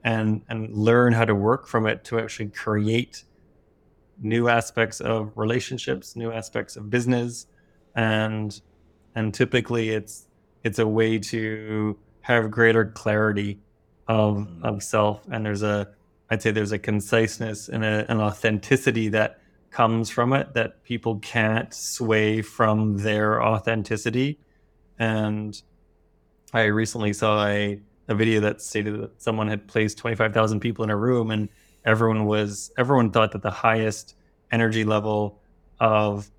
[0.04, 3.24] and and learn how to work from it to actually create
[4.22, 7.48] new aspects of relationships, new aspects of business,
[7.96, 8.62] and
[9.16, 10.28] and typically it's
[10.64, 13.60] it's a way to have greater clarity
[14.08, 14.64] of Mm.
[14.64, 15.88] of self and there's a
[16.30, 19.40] i'd say there's a conciseness and a, an authenticity that
[19.72, 24.40] comes from it that people can't sway from their authenticity
[25.00, 25.62] and
[26.54, 30.90] i recently saw a, a video that stated that someone had placed 25000 people in
[30.90, 31.48] a room and
[31.86, 34.16] everyone was everyone thought that the highest
[34.52, 35.40] energy level
[35.80, 36.30] of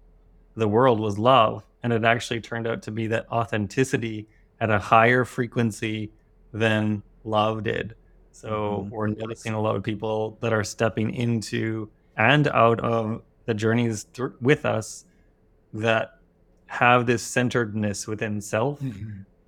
[0.57, 4.29] the world was love and it actually turned out to be that authenticity
[4.61, 6.11] at a higher frequency
[6.53, 7.95] than love did.
[8.33, 8.91] So Mhm.
[8.91, 14.05] we're noticing a lot of people that are stepping into and out of the journeys
[14.05, 15.05] thr with us
[15.75, 16.19] that
[16.67, 18.81] have this centeredness within self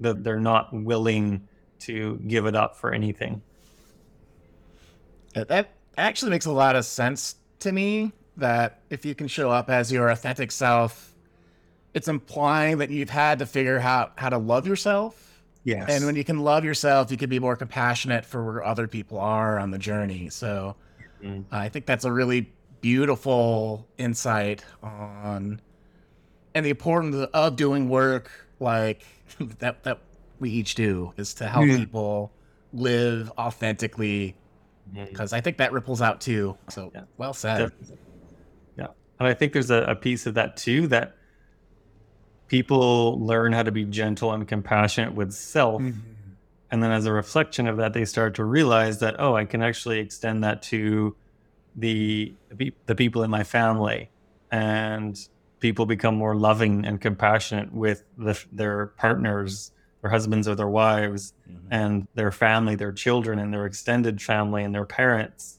[0.01, 3.43] that they're not willing to give it up for anything.
[5.35, 8.13] That actually makes a lot of sense to me.
[8.39, 11.15] That if you can show up as your authentic self,
[11.95, 15.43] it's implying that you've had to figure out how to love yourself.
[15.65, 15.87] Yes.
[15.89, 19.19] And when you can love yourself, you can be more compassionate for where other people
[19.19, 20.29] are on the journey.
[20.29, 20.77] So
[21.23, 21.45] Mm.
[21.51, 25.61] I think that's a really beautiful insight on
[26.55, 28.31] and the importance of doing work
[28.61, 29.03] like
[29.61, 30.01] that that
[30.41, 31.79] we each do is to help Yeah.
[31.79, 32.33] people
[32.75, 34.37] live authentically
[34.93, 36.57] because I think that ripples out too.
[36.69, 37.03] So Yeah.
[37.17, 37.59] well said.
[37.59, 37.99] Definitely.
[38.79, 38.87] Yeah.
[39.19, 41.17] And I think there's a, a piece of that too that
[42.49, 45.83] people learn how to be gentle and compassionate with self.
[45.83, 46.01] Mm-hmm.
[46.71, 49.63] And then as a reflection of that, they start to realize that, oh, I can
[49.63, 51.17] actually extend that to
[51.77, 54.11] the, the the people in my family.
[54.51, 55.19] And
[55.61, 59.73] people become more loving and compassionate with the, their partners,
[60.03, 61.67] their husbands or their wives, mm-hmm.
[61.71, 65.59] and their family, their children, and their extended family, and their parents.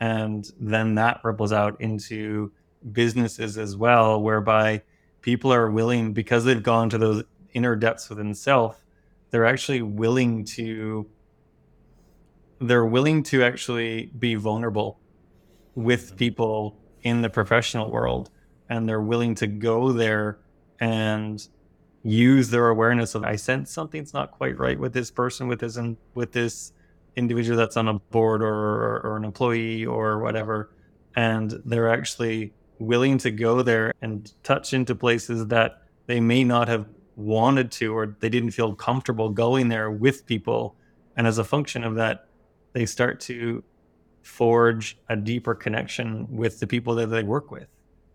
[0.00, 2.52] And then that ripples out into
[2.92, 4.82] businesses as well, whereby
[5.20, 8.84] people are willing, because they've gone to those inner depths within self,
[9.30, 11.06] they're actually willing to
[12.60, 15.00] they're willing to actually be vulnerable
[15.74, 16.16] with mm-hmm.
[16.16, 18.30] people in the professional world.
[18.68, 20.38] And they're willing to go there
[20.80, 21.46] and
[22.02, 25.76] use their awareness of I sense something's not quite right with this person with this
[25.76, 26.72] and with this
[27.14, 30.70] individual that's on a board or, or, or an employee or whatever
[31.14, 36.66] and they're actually willing to go there and touch into places that they may not
[36.66, 40.74] have wanted to or they didn't feel comfortable going there with people
[41.16, 42.26] and as a function of that
[42.72, 43.62] they start to
[44.22, 47.66] forge a deeper connection with the people that they work with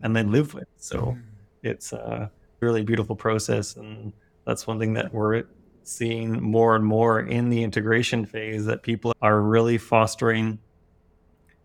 [0.02, 0.68] and they live with.
[0.78, 1.20] So hmm.
[1.64, 4.14] it's a really beautiful process and
[4.46, 5.44] that's one thing that we're
[5.84, 10.60] seeing more and more in the integration phase that people are really fostering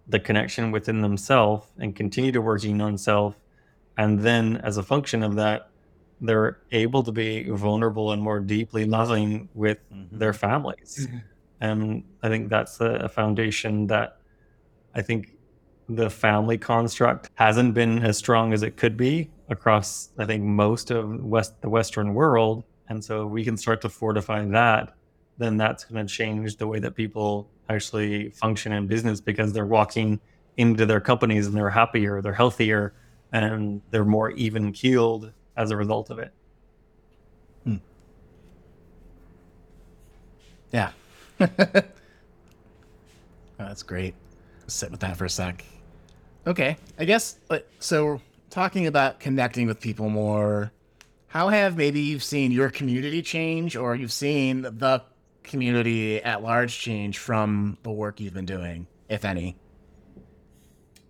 [0.09, 3.37] the connection within themselves and continue to working on self.
[3.97, 5.69] And then as a function of that
[6.21, 10.17] they're able to be vulnerable and more deeply loving with mm-hmm.
[10.17, 11.07] their families.
[11.09, 11.19] Mm-hmm.
[11.61, 14.19] And i think that's a, a foundation that
[14.97, 15.37] i think
[15.89, 20.91] the family construct hasn't been as strong as it could be across i think most
[20.91, 24.95] of west the western world and so we can start to fortify that
[25.39, 29.67] then that's going to change the way that people actually function in business because they're
[29.67, 30.21] walking
[30.57, 32.95] into their companies and they're happier they're healthier
[33.33, 36.33] and they're more even keeled as a result of it
[37.65, 37.77] Hmm.
[40.73, 40.91] Yeah.
[41.41, 41.49] Oh,
[43.59, 44.15] that's great.
[44.67, 45.65] Sit with that for a sec.
[46.47, 46.77] Okay.
[46.99, 48.21] I guess uh, so
[48.53, 50.71] talking about connecting with people more,
[51.27, 55.03] how have maybe you've seen your community change or you've seen the
[55.43, 59.57] community at large change from the work you've been doing, if any?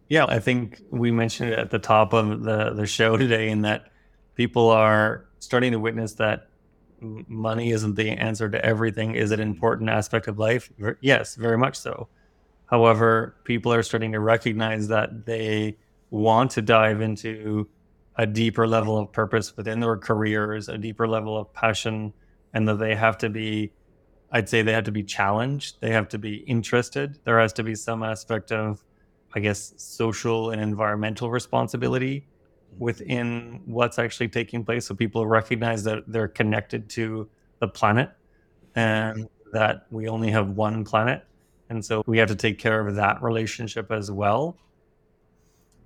[0.08, 3.62] Yeah, I think we mentioned it at the top of the, the show today, in
[3.62, 3.90] that
[4.36, 6.46] people are starting to witness that
[7.00, 9.16] money isn't the answer to everything.
[9.16, 10.70] Is it an important aspect of life?
[11.00, 12.06] Yes, very much so.
[12.66, 15.76] However, people are starting to recognize that they
[16.12, 17.68] want to dive into
[18.16, 22.12] a deeper level of purpose within their careers, a deeper level of passion,
[22.54, 23.72] and that they have to be,
[24.30, 25.80] I'd say they have to be challenged.
[25.80, 27.18] They have to be interested.
[27.24, 28.84] There has to be some aspect of
[29.34, 32.26] I guess, social and environmental responsibility
[32.78, 34.86] within what's actually taking place.
[34.86, 38.10] So people recognize that they're connected to the planet
[38.74, 41.24] and that we only have one planet.
[41.68, 44.56] And so we have to take care of that relationship as well.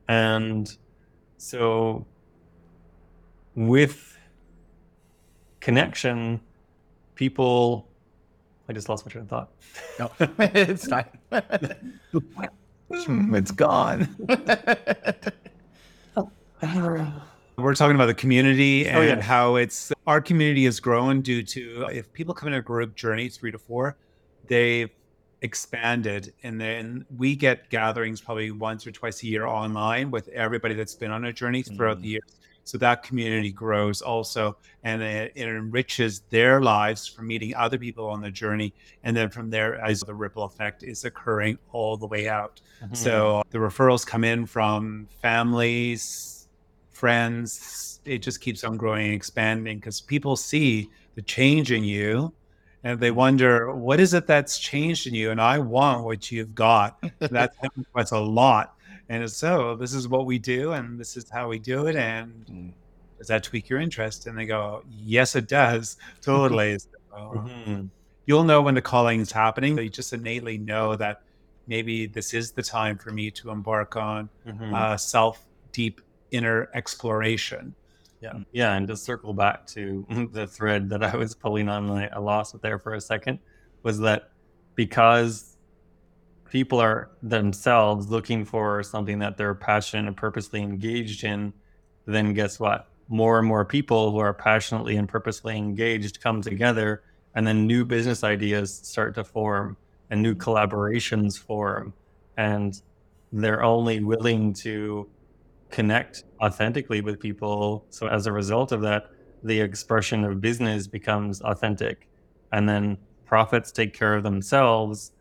[0.08, 0.74] And
[1.38, 2.06] so
[3.54, 4.18] with
[5.60, 6.40] connection,
[7.14, 7.88] people
[8.68, 9.50] I just lost my train of thought.
[9.98, 11.06] No, it's fine.
[12.90, 14.08] Hmm, it's gone.
[16.62, 17.22] Oh.
[17.58, 19.20] We're talking about the community oh, and Oh, yeah.
[19.20, 23.28] how it's our community has grown due to if people come in a group journey
[23.28, 23.96] three to four,
[24.46, 24.88] they've
[25.42, 30.74] expanded and then we get gatherings probably once or twice a year online with everybody
[30.74, 32.02] that's been on a journey throughout Mhm.
[32.02, 32.36] the years.
[32.64, 38.08] So that community grows also and it, it enriches their lives from meeting other people
[38.08, 38.72] on the journey.
[39.04, 42.60] And then from there, as the ripple effect is occurring all the way out.
[42.92, 46.48] So the referrals come in from families,
[46.90, 48.00] friends.
[48.04, 52.32] It just keeps on growing and expanding because people see the change in you
[52.86, 55.32] and they wonder, what is it that's changed in you?
[55.32, 56.96] And I want what you've got.
[57.20, 57.56] That's,
[57.94, 58.74] that's a lot.
[59.08, 61.96] And so this is what we do and this is how we do it.
[61.96, 62.74] And Mm.
[63.18, 64.26] does that tweak your interest?
[64.26, 65.96] And they go, yes, it does.
[66.22, 66.78] Totally.
[67.16, 67.90] So, Mhm.
[68.26, 69.78] you'll know when the calling is happening.
[69.78, 71.18] You just innately know that
[71.66, 74.74] maybe this is the time for me to embark on Mhm.
[74.74, 77.74] uh, self deep inner exploration.
[78.26, 78.38] Yeah.
[78.38, 78.74] Mm, yeah.
[78.74, 82.62] And to circle back to the thread that I was pulling on, I lost it
[82.62, 83.38] there for a second,
[83.82, 84.30] was that
[84.74, 85.56] because
[86.50, 91.52] people are themselves looking for something that they're passionate and purposely engaged in,
[92.06, 92.88] then guess what?
[93.08, 97.02] More and more people who are passionately and purposely engaged come together,
[97.34, 99.76] and then new business ideas start to form
[100.10, 101.92] and new collaborations form.
[102.36, 102.80] And
[103.32, 105.08] they're only willing to
[105.70, 107.84] connect authentically with people.
[107.90, 109.10] So as a result of that,
[109.42, 112.08] the expression of business becomes authentic.
[112.52, 115.12] And then profits take care of themselves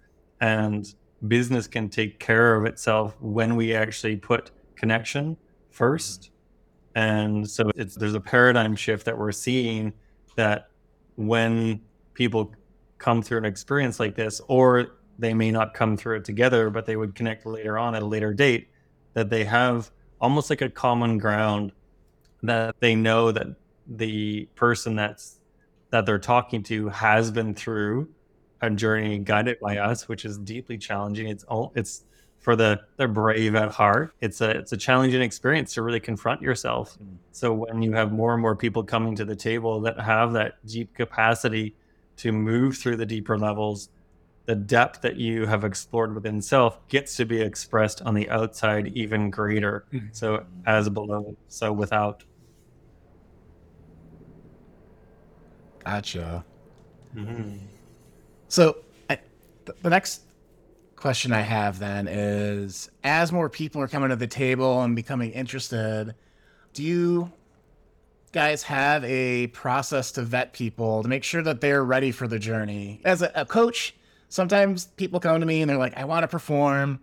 [0.41, 0.93] and
[1.27, 5.37] business can take care of itself when we actually put connection
[5.71, 6.31] first.
[6.95, 9.93] And so there's a paradigm shift that we're seeing
[10.35, 10.69] that
[11.15, 11.81] when
[12.13, 12.53] people
[12.97, 16.85] come through an experience like this, or they may not come through it together, but
[16.85, 18.69] they would connect later on at a later date,
[19.13, 21.71] that they have almost like a common ground
[22.43, 23.47] that they know that
[23.87, 25.39] the person that's
[25.91, 28.09] that they're talking to has been through
[28.61, 31.27] a journey guided by us, which is deeply challenging.
[31.27, 32.03] It's all it's
[32.39, 34.13] for the the brave at heart.
[34.21, 36.97] It's a it's a challenging experience to really confront yourself.
[37.01, 37.17] Mm.
[37.31, 40.65] So when you have more and more people coming to the table that have that
[40.65, 41.75] deep capacity
[42.17, 43.89] to move through the deeper levels,
[44.45, 48.87] the depth that you have explored within self gets to be expressed on the outside
[48.95, 49.85] even greater.
[49.91, 50.15] Mhm.
[50.15, 52.23] So as below, so without.
[55.83, 56.43] Gotcha.
[57.15, 57.57] Mm-hmm.
[58.47, 58.77] So
[59.09, 59.15] I,
[59.65, 60.21] th- the next
[60.95, 65.31] question I have then is as more people are coming to the table and becoming
[65.31, 66.15] interested,
[66.73, 67.31] do you
[68.31, 72.39] guys have a process to vet people to make sure that they're ready for the
[72.39, 73.01] journey?
[73.05, 73.95] As a, a coach,
[74.29, 76.99] sometimes people come to me and they're like, I want to perform,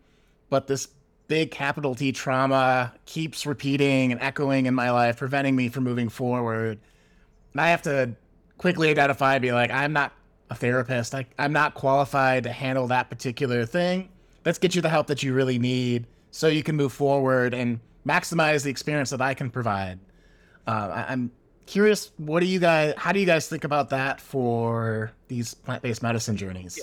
[0.51, 0.89] but this
[1.29, 6.09] big capital T trauma keeps repeating and echoing in my life, preventing me from moving
[6.09, 6.79] forward.
[7.53, 8.15] And I have to
[8.59, 10.13] quickly identify be like, I'm not
[10.51, 11.15] a therapist.
[11.15, 14.09] I, I'm not qualified to handle that particular thing.
[14.45, 17.81] Let's get you the help that you really need so you can move forward and
[18.07, 19.99] maximize the experience that I can provide.
[20.67, 21.31] Uh, I, I'm
[21.67, 25.83] curious, what do you guys, how do you guys think about that for these plant
[25.83, 26.79] based medicine journeys?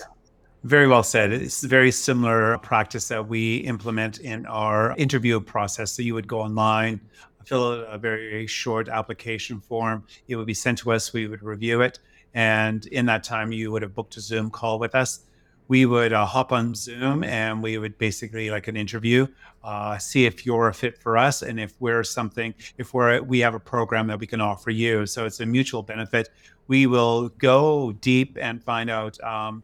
[0.64, 1.32] Very well said.
[1.32, 5.94] It's a very similar practice that we implement in our interview process.
[5.94, 7.00] So you would go online,
[7.46, 10.04] fill out a very short application form.
[10.28, 11.14] It would be sent to us.
[11.14, 12.00] We would review it.
[12.34, 15.22] And in that time, you would have booked a Zoom call with us.
[15.70, 19.28] We would uh, hop on Zoom and we would basically like an interview,
[19.64, 23.40] uh, see if you're a fit for us and if we're something, if we're we
[23.40, 25.06] have a program that we can offer you.
[25.06, 26.30] So it's a mutual benefit.
[26.68, 29.64] We will go deep and find out um,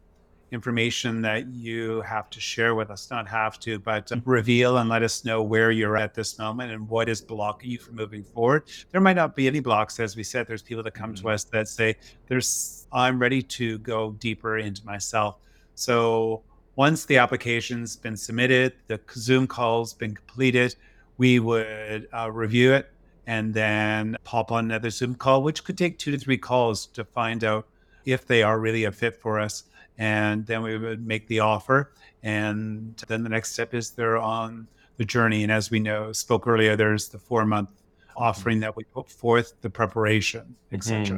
[0.56, 4.90] information that you have to share with us, not have to, but uh, reveal and
[4.90, 8.24] let us know where you're at this moment and what is blocking you from moving
[8.24, 8.64] forward.
[8.92, 10.00] There might not be any blocks.
[10.00, 11.98] As we said, there's people that come to us that say,
[12.28, 15.36] there's, I'm ready to go deeper into myself.
[15.76, 16.42] So
[16.76, 20.76] once the application's been submitted, the Zoom call's been completed,
[21.18, 22.90] we would uh, review it
[23.28, 27.04] and then pop on another Zoom call, which could take two to three calls to
[27.04, 27.68] find out
[28.06, 29.64] if they are really a fit for us
[29.98, 31.94] and then we would make the offer.
[32.24, 34.68] And then the next step is they're on
[34.98, 35.44] the journey.
[35.44, 37.70] And as we know spoke earlier there's the four month
[38.16, 41.18] offering that we put forth the preparation etc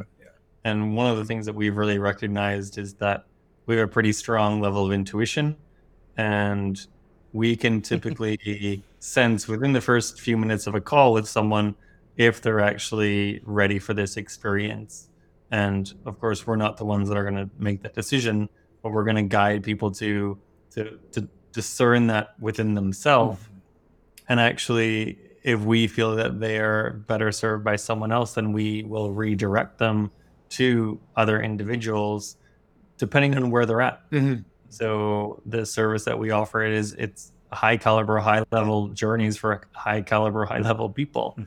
[0.64, 3.24] And one of the things that we've really recognized is that
[3.66, 5.56] we have a pretty strong level of intuition.
[6.16, 6.84] And
[7.32, 11.74] we can typically sense within the first few minutes of a call with someone
[12.16, 15.08] if they're actually ready for this experience.
[15.50, 18.48] And of course, we're not the ones that are going to make that decision,
[18.82, 20.38] but we're going to guide people to
[20.72, 23.40] to to discern that within themselves.
[24.28, 28.82] And actually if we feel that they are better served by someone else then we
[28.82, 30.10] will redirect them
[30.50, 32.36] to other individuals
[32.98, 34.10] depending on where they're at.
[34.10, 34.44] Mhm.
[34.68, 40.02] so the service that we offer is it's high caliber high level journeys for high
[40.02, 41.38] caliber high level people.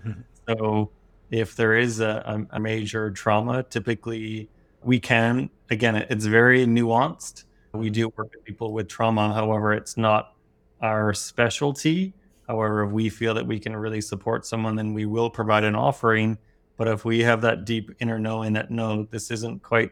[0.47, 0.89] So
[1.29, 4.49] if there is a, a major trauma, typically
[4.83, 7.45] we can, again, it's very nuanced.
[7.73, 9.33] We do work with people with trauma.
[9.33, 10.33] However, it's not
[10.81, 12.13] our specialty.
[12.47, 15.75] However, if we feel that we can really support someone, then we will provide an
[15.75, 16.37] offering.
[16.77, 19.91] But if we have that deep inner knowing that no, this isn't quite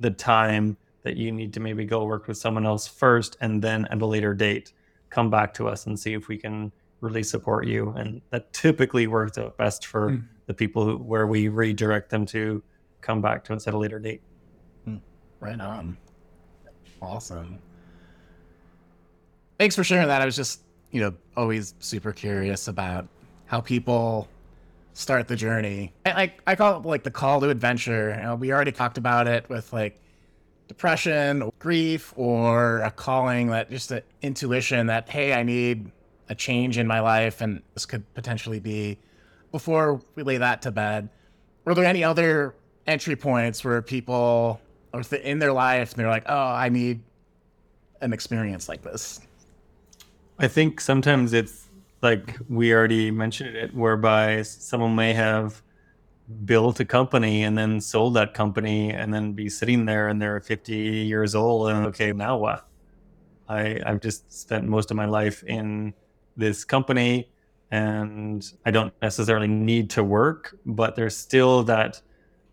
[0.00, 3.86] the time that you need to maybe go work with someone else first and then
[3.86, 4.72] at a later date
[5.10, 9.06] come back to us and see if we can really support you and that typically
[9.06, 10.24] works out best for Mm.
[10.46, 12.62] the people who, where we redirect them to
[13.00, 14.22] come back to us at a later date
[14.84, 14.96] hmm.
[15.40, 15.96] Right on.
[17.00, 17.58] Awesome.
[19.58, 20.22] Thanks for sharing that.
[20.22, 23.06] I was just, you know, always super curious about
[23.46, 24.28] how people
[24.92, 25.92] start the journey.
[26.04, 28.14] I like I call it like the call to adventure.
[28.16, 30.00] You know, we already talked about it with like
[30.68, 35.90] depression, or grief, or a calling that just an intuition that hey, I need
[36.28, 38.98] a change in my life, and this could potentially be.
[39.52, 41.08] Before we lay that to bed,
[41.64, 42.54] were there any other
[42.86, 44.60] entry points where people
[44.92, 47.00] are th- in their life and they're like, oh, I need
[48.00, 49.20] an experience like this?
[50.38, 51.68] i think sometimes it's
[52.02, 55.62] like we already mentioned it whereby someone may have
[56.44, 60.40] built a company and then sold that company and then be sitting there and they're
[60.40, 62.66] 50 years old and okay now what
[63.48, 65.94] I, I've just spent most of my life in
[66.36, 67.30] this company
[67.70, 72.00] and I don't necessarily need to work, but there's still that.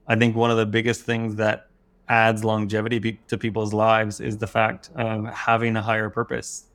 [0.08, 1.68] I think one of the biggest things that
[2.10, 6.66] adds longevity be- to people's lives is the fact of having a higher purpose.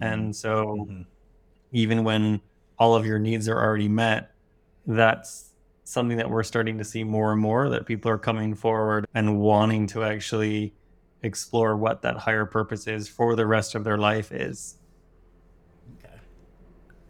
[0.00, 1.06] And so, Mhm.
[1.72, 2.40] even when
[2.78, 4.30] all of your needs are already met,
[4.86, 5.52] that's
[5.84, 9.38] something that we're starting to see more and more that people are coming forward and
[9.40, 10.74] wanting to actually
[11.22, 14.76] explore what that higher purpose is for the rest of their life is.
[16.04, 16.14] Okay.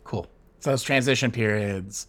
[0.05, 0.27] Cool.
[0.61, 2.07] So those transition periods,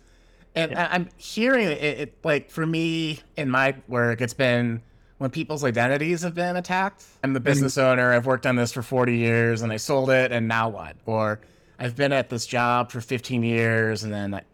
[0.57, 2.17] and I- I'm hearing it, it.
[2.23, 4.81] Like for me in my work, it's been
[5.17, 7.05] when people's identities have been attacked.
[7.23, 7.45] I'm the mm-hmm.
[7.45, 8.13] business owner.
[8.13, 10.95] I've worked on this for 40 years, and I sold it, and now what?
[11.05, 11.39] Or
[11.79, 14.45] I've been at this job for 15 years, and then like,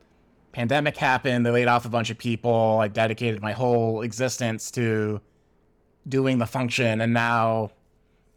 [0.51, 1.45] pandemic happened.
[1.45, 2.79] They laid off a bunch of people.
[2.81, 5.19] I dedicated my whole existence to
[6.07, 7.71] doing the function, and now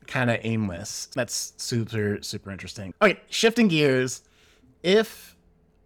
[0.07, 1.09] kind of aimless.
[1.15, 2.95] That's super super interesting.
[3.03, 4.23] Okay, shifting gears
[4.83, 5.36] if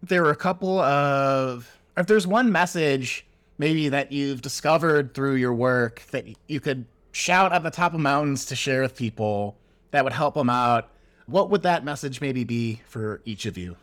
[0.03, 3.25] there were a couple of if there's one message
[3.57, 7.99] maybe that you've discovered through your work that you could shout at the top of
[7.99, 9.57] mountains to share with people
[9.91, 10.89] that would help them out
[11.27, 13.75] what would that message maybe be for each of you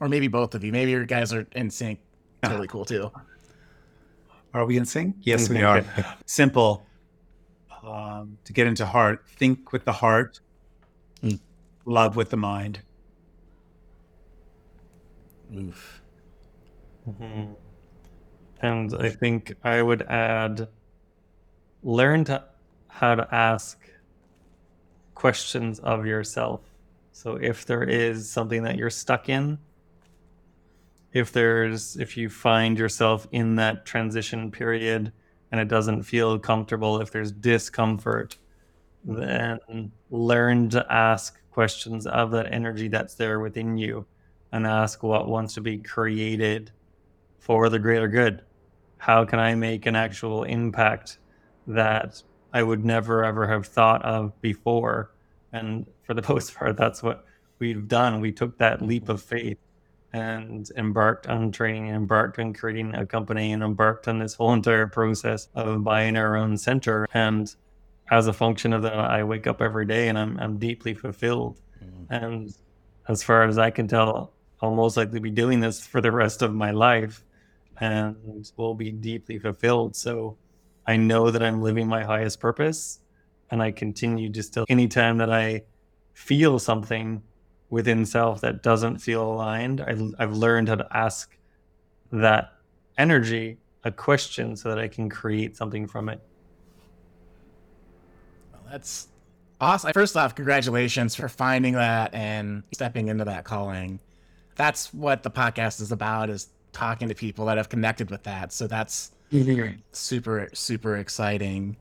[0.00, 1.98] or maybe both of you maybe your guys are in sync
[2.42, 3.10] totally cool too
[4.52, 5.14] Are we in sync?
[5.22, 5.84] Yes, we are.
[6.26, 6.84] Simple.
[7.84, 10.40] Um, to get into heart, think with the heart,
[11.22, 11.38] Mm.
[11.84, 12.80] love with the mind.
[15.54, 16.02] Oof.
[17.06, 17.56] Mhm.
[18.62, 20.68] And I think I would add
[21.82, 22.44] learn to
[22.88, 23.78] how to ask
[25.14, 26.60] questions of yourself.
[27.12, 29.58] So if there is something that you're stuck in,
[31.12, 35.12] if there's if you find yourself in that transition period
[35.50, 38.38] and it doesn't feel comfortable, if there's discomfort,
[39.04, 44.06] then learn to ask questions of that energy that's there within you
[44.52, 46.70] and ask what wants to be created
[47.38, 48.42] for the greater good.
[48.98, 51.18] How can I make an actual impact
[51.66, 52.22] that
[52.52, 55.12] I would never ever have thought of before?
[55.52, 57.24] And for the most part, that's what
[57.58, 58.20] we've done.
[58.20, 59.58] We took that leap of faith
[60.12, 64.86] and embarked on training, embarked on creating a company, and embarked on this whole entire
[64.86, 67.06] process of buying our own center.
[67.14, 67.54] And
[68.10, 71.60] as a function of that, I wake up every day and I'm, I'm deeply fulfilled.
[71.82, 72.12] Mm-hmm.
[72.12, 72.54] And
[73.08, 74.32] as far as I can tell,
[74.62, 77.24] I'll most likely be doing this for the rest of my life
[77.78, 78.16] and
[78.56, 79.96] will be deeply fulfilled.
[79.96, 80.36] So
[80.86, 83.00] I know that I'm living my highest purpose
[83.50, 85.62] and I continue to still, anytime that I
[86.12, 87.22] feel something
[87.70, 91.36] within self that doesn't feel aligned, I, I've learned how to ask
[92.12, 92.52] that
[92.98, 96.20] energy a question so that I can create something from it.
[98.52, 99.08] Well, that's
[99.60, 99.92] awesome.
[99.92, 104.00] First off, congratulations for finding that and stepping into that calling.
[104.56, 108.52] That's what the podcast is about is talking to people that have connected with that.
[108.52, 109.76] So that's mm-hmm.
[109.92, 111.76] super super exciting.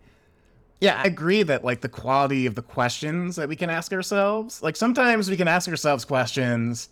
[0.82, 4.64] Yeah, I agree that like the quality of the questions that we can ask ourselves,
[4.64, 6.90] like sometimes we can ask ourselves questions,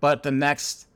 [0.00, 0.88] but the next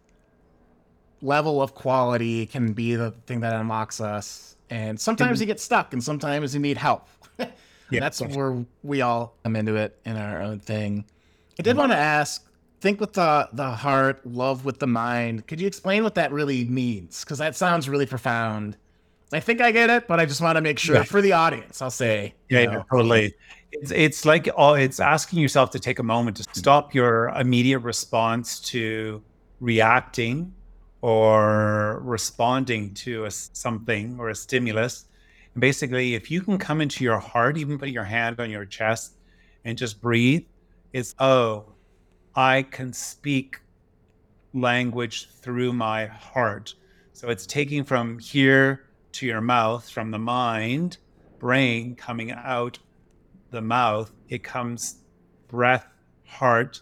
[1.20, 4.56] level of quality can be the thing that unlocks us.
[4.70, 5.42] And sometimes mm-hmm.
[5.42, 7.08] you get stuck and sometimes you need help.
[7.90, 11.04] Yeah, That's where we all come into it in our own thing.
[11.58, 11.80] I did mm-hmm.
[11.80, 12.42] want to ask,
[12.82, 15.46] think with the the heart, love with the mind.
[15.46, 17.24] Could you explain what that really means?
[17.24, 18.76] Because that sounds really profound.
[19.32, 21.04] I think I get it, but I just want to make sure Yeah.
[21.04, 21.80] for the audience.
[21.80, 23.34] I'll say, Yeah, totally.
[23.70, 27.78] It's it's like oh, it's asking yourself to take a moment to stop your immediate
[27.78, 29.22] response to
[29.60, 30.52] reacting
[31.00, 35.06] or responding to a, something or a stimulus.
[35.54, 38.66] And basically, if you can come into your heart, even put your hand on your
[38.66, 39.14] chest
[39.64, 40.44] and just breathe,
[40.92, 41.71] it's oh,
[42.34, 43.60] I can speak
[44.54, 46.74] language through my heart.
[47.12, 50.96] So it's taking from here to your mouth, from the mind,
[51.38, 52.78] brain coming out
[53.50, 54.12] the mouth.
[54.28, 54.96] It comes
[55.48, 55.86] breath,
[56.24, 56.80] heart,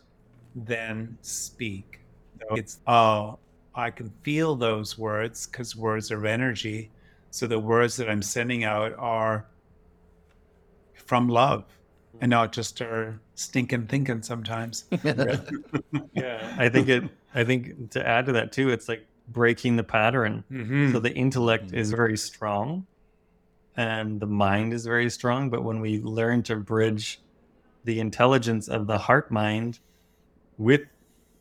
[0.55, 2.01] then speak.
[2.39, 3.39] So it's, oh,
[3.75, 6.91] I can feel those words because words are energy.
[7.31, 9.47] So the words that I'm sending out are
[10.95, 11.65] from love
[12.21, 14.85] and not just our stinking thinking sometimes.
[16.13, 17.05] Yeah, I think it.
[17.35, 20.45] I think to add to that too, it's like breaking the pattern.
[20.51, 20.93] Mhm.
[20.93, 22.87] So the intellect is very strong,
[23.77, 25.51] and the mind is very strong.
[25.51, 27.21] But when we learn to bridge
[27.85, 29.79] the intelligence of the heart mind
[30.59, 30.83] with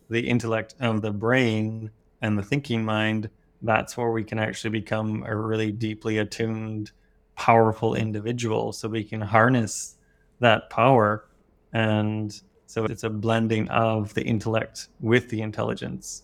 [0.09, 3.29] the intellect of the brain and the thinking mind,
[3.61, 6.91] that's where we can actually become a really deeply attuned,
[7.35, 8.71] powerful individual.
[8.71, 9.97] So we can harness
[10.39, 11.25] that power.
[11.73, 16.23] And so it's a blending of the intellect with the intelligence.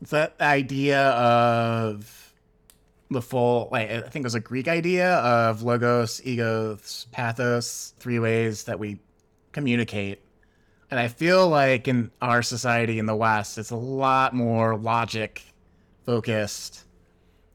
[0.00, 2.34] It's that idea of
[3.10, 8.18] the full, like, I think it was a Greek idea of logos, ethos, pathos, three
[8.18, 9.00] ways that we
[9.52, 10.20] communicate.
[10.90, 15.42] And I feel like in our society in the West, it's a lot more logic
[16.04, 16.84] focused.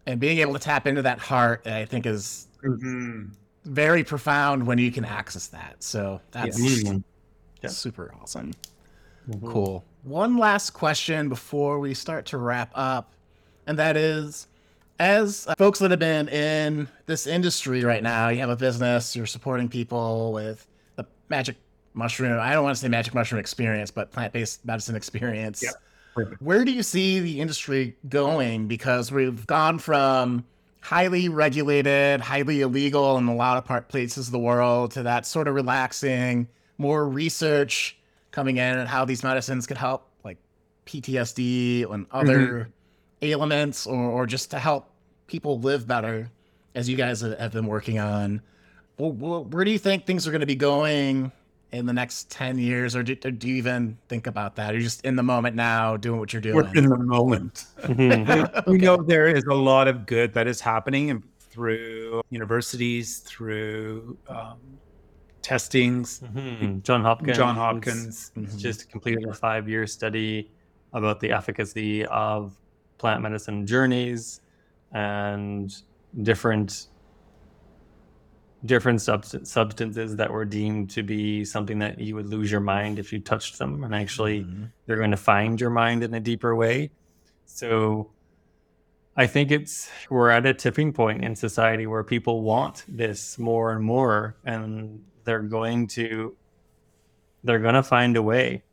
[0.06, 3.36] And being able to tap into that heart, I think, is Mhm.
[3.70, 5.76] Very profound when you can access that.
[5.80, 7.04] So that's Mm.
[7.62, 7.70] Yeah.
[7.70, 8.54] super awesome.
[9.30, 9.52] Mhm.
[9.52, 9.86] Cool.
[10.04, 13.14] One last question before we start to wrap up,
[13.68, 14.48] and that is
[15.00, 19.16] as uh, folks that have been in this industry right now, you have a business,
[19.16, 20.66] you're supporting people with
[20.96, 21.56] the magic
[21.94, 22.38] mushroom.
[22.40, 25.64] I don't want to say magic mushroom experience, but plant based medicine experience.
[25.64, 25.76] Yep.
[26.40, 28.68] Where do you see the industry going?
[28.68, 30.44] Because we've gone from
[30.82, 35.26] highly regulated, highly illegal in a lot of part places of the world to that
[35.26, 37.98] sort of relaxing, more research
[38.32, 40.38] coming in and how these medicines could help like
[40.86, 42.70] PTSD and other mm-hmm.
[43.22, 44.90] ailments or, or just to help
[45.28, 46.30] people live better
[46.76, 48.42] as you guys have been working on.
[48.98, 49.12] Well,
[49.44, 51.32] where do you think things are going to be going
[51.72, 54.74] in the next 10 years or do, do you even think about that?
[54.74, 56.86] you're just in the moment now doing what you're doing We're doing?
[56.86, 57.66] in the moment.
[57.84, 58.66] Mhm.
[58.68, 64.18] we know there is a lot of good that is happening and through universities, through
[64.28, 64.58] um,
[65.42, 66.22] testings.
[66.22, 66.84] Mhm.
[66.84, 67.38] John Hopkins.
[67.38, 68.32] John Hopkins.
[68.38, 68.58] Mhm.
[68.58, 70.52] just completed a five year study
[70.94, 72.56] about the efficacy of
[72.98, 74.42] plant medicine journeys
[74.92, 75.74] and
[76.24, 76.88] different
[78.66, 83.00] different subst- substances that were deemed to be something that you would lose your mind
[83.00, 84.72] if you touched them and actually Mhm.
[84.86, 86.92] they're going to find your mind in a deeper way
[87.46, 88.12] so
[89.16, 93.72] i think it's we're at a tipping point in society where people want this more
[93.72, 96.36] and more and they're going to
[97.44, 98.64] they're going to find a way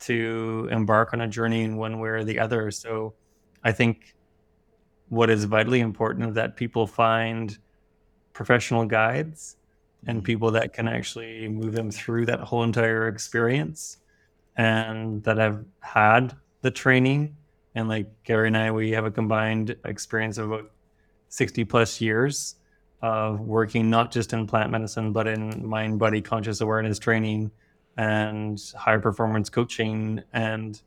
[0.00, 2.70] to embark on a journey in one way or the other.
[2.70, 3.14] So
[3.64, 4.14] I think
[5.08, 7.56] what is vitally important is that people find
[8.40, 9.56] professional guides
[10.06, 13.98] and people that can actually move them through that whole entire experience
[14.56, 17.36] and that have had the training.
[17.74, 20.70] And like Gary and I, we have a combined experience of about
[21.28, 22.54] 60 plus years
[23.02, 27.50] of working not just in plant medicine, but in mind body conscious awareness training
[27.98, 30.22] and high performance coaching.
[30.32, 30.80] And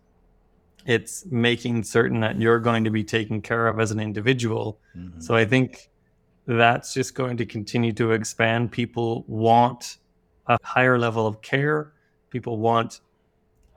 [0.87, 4.79] it's making certain that you're going to be taken care of as an individual.
[4.97, 5.21] Mhm.
[5.21, 5.91] So I think
[6.45, 8.71] that's just going to continue to expand.
[8.71, 9.97] People want
[10.47, 11.93] a higher level of care,
[12.29, 13.01] people want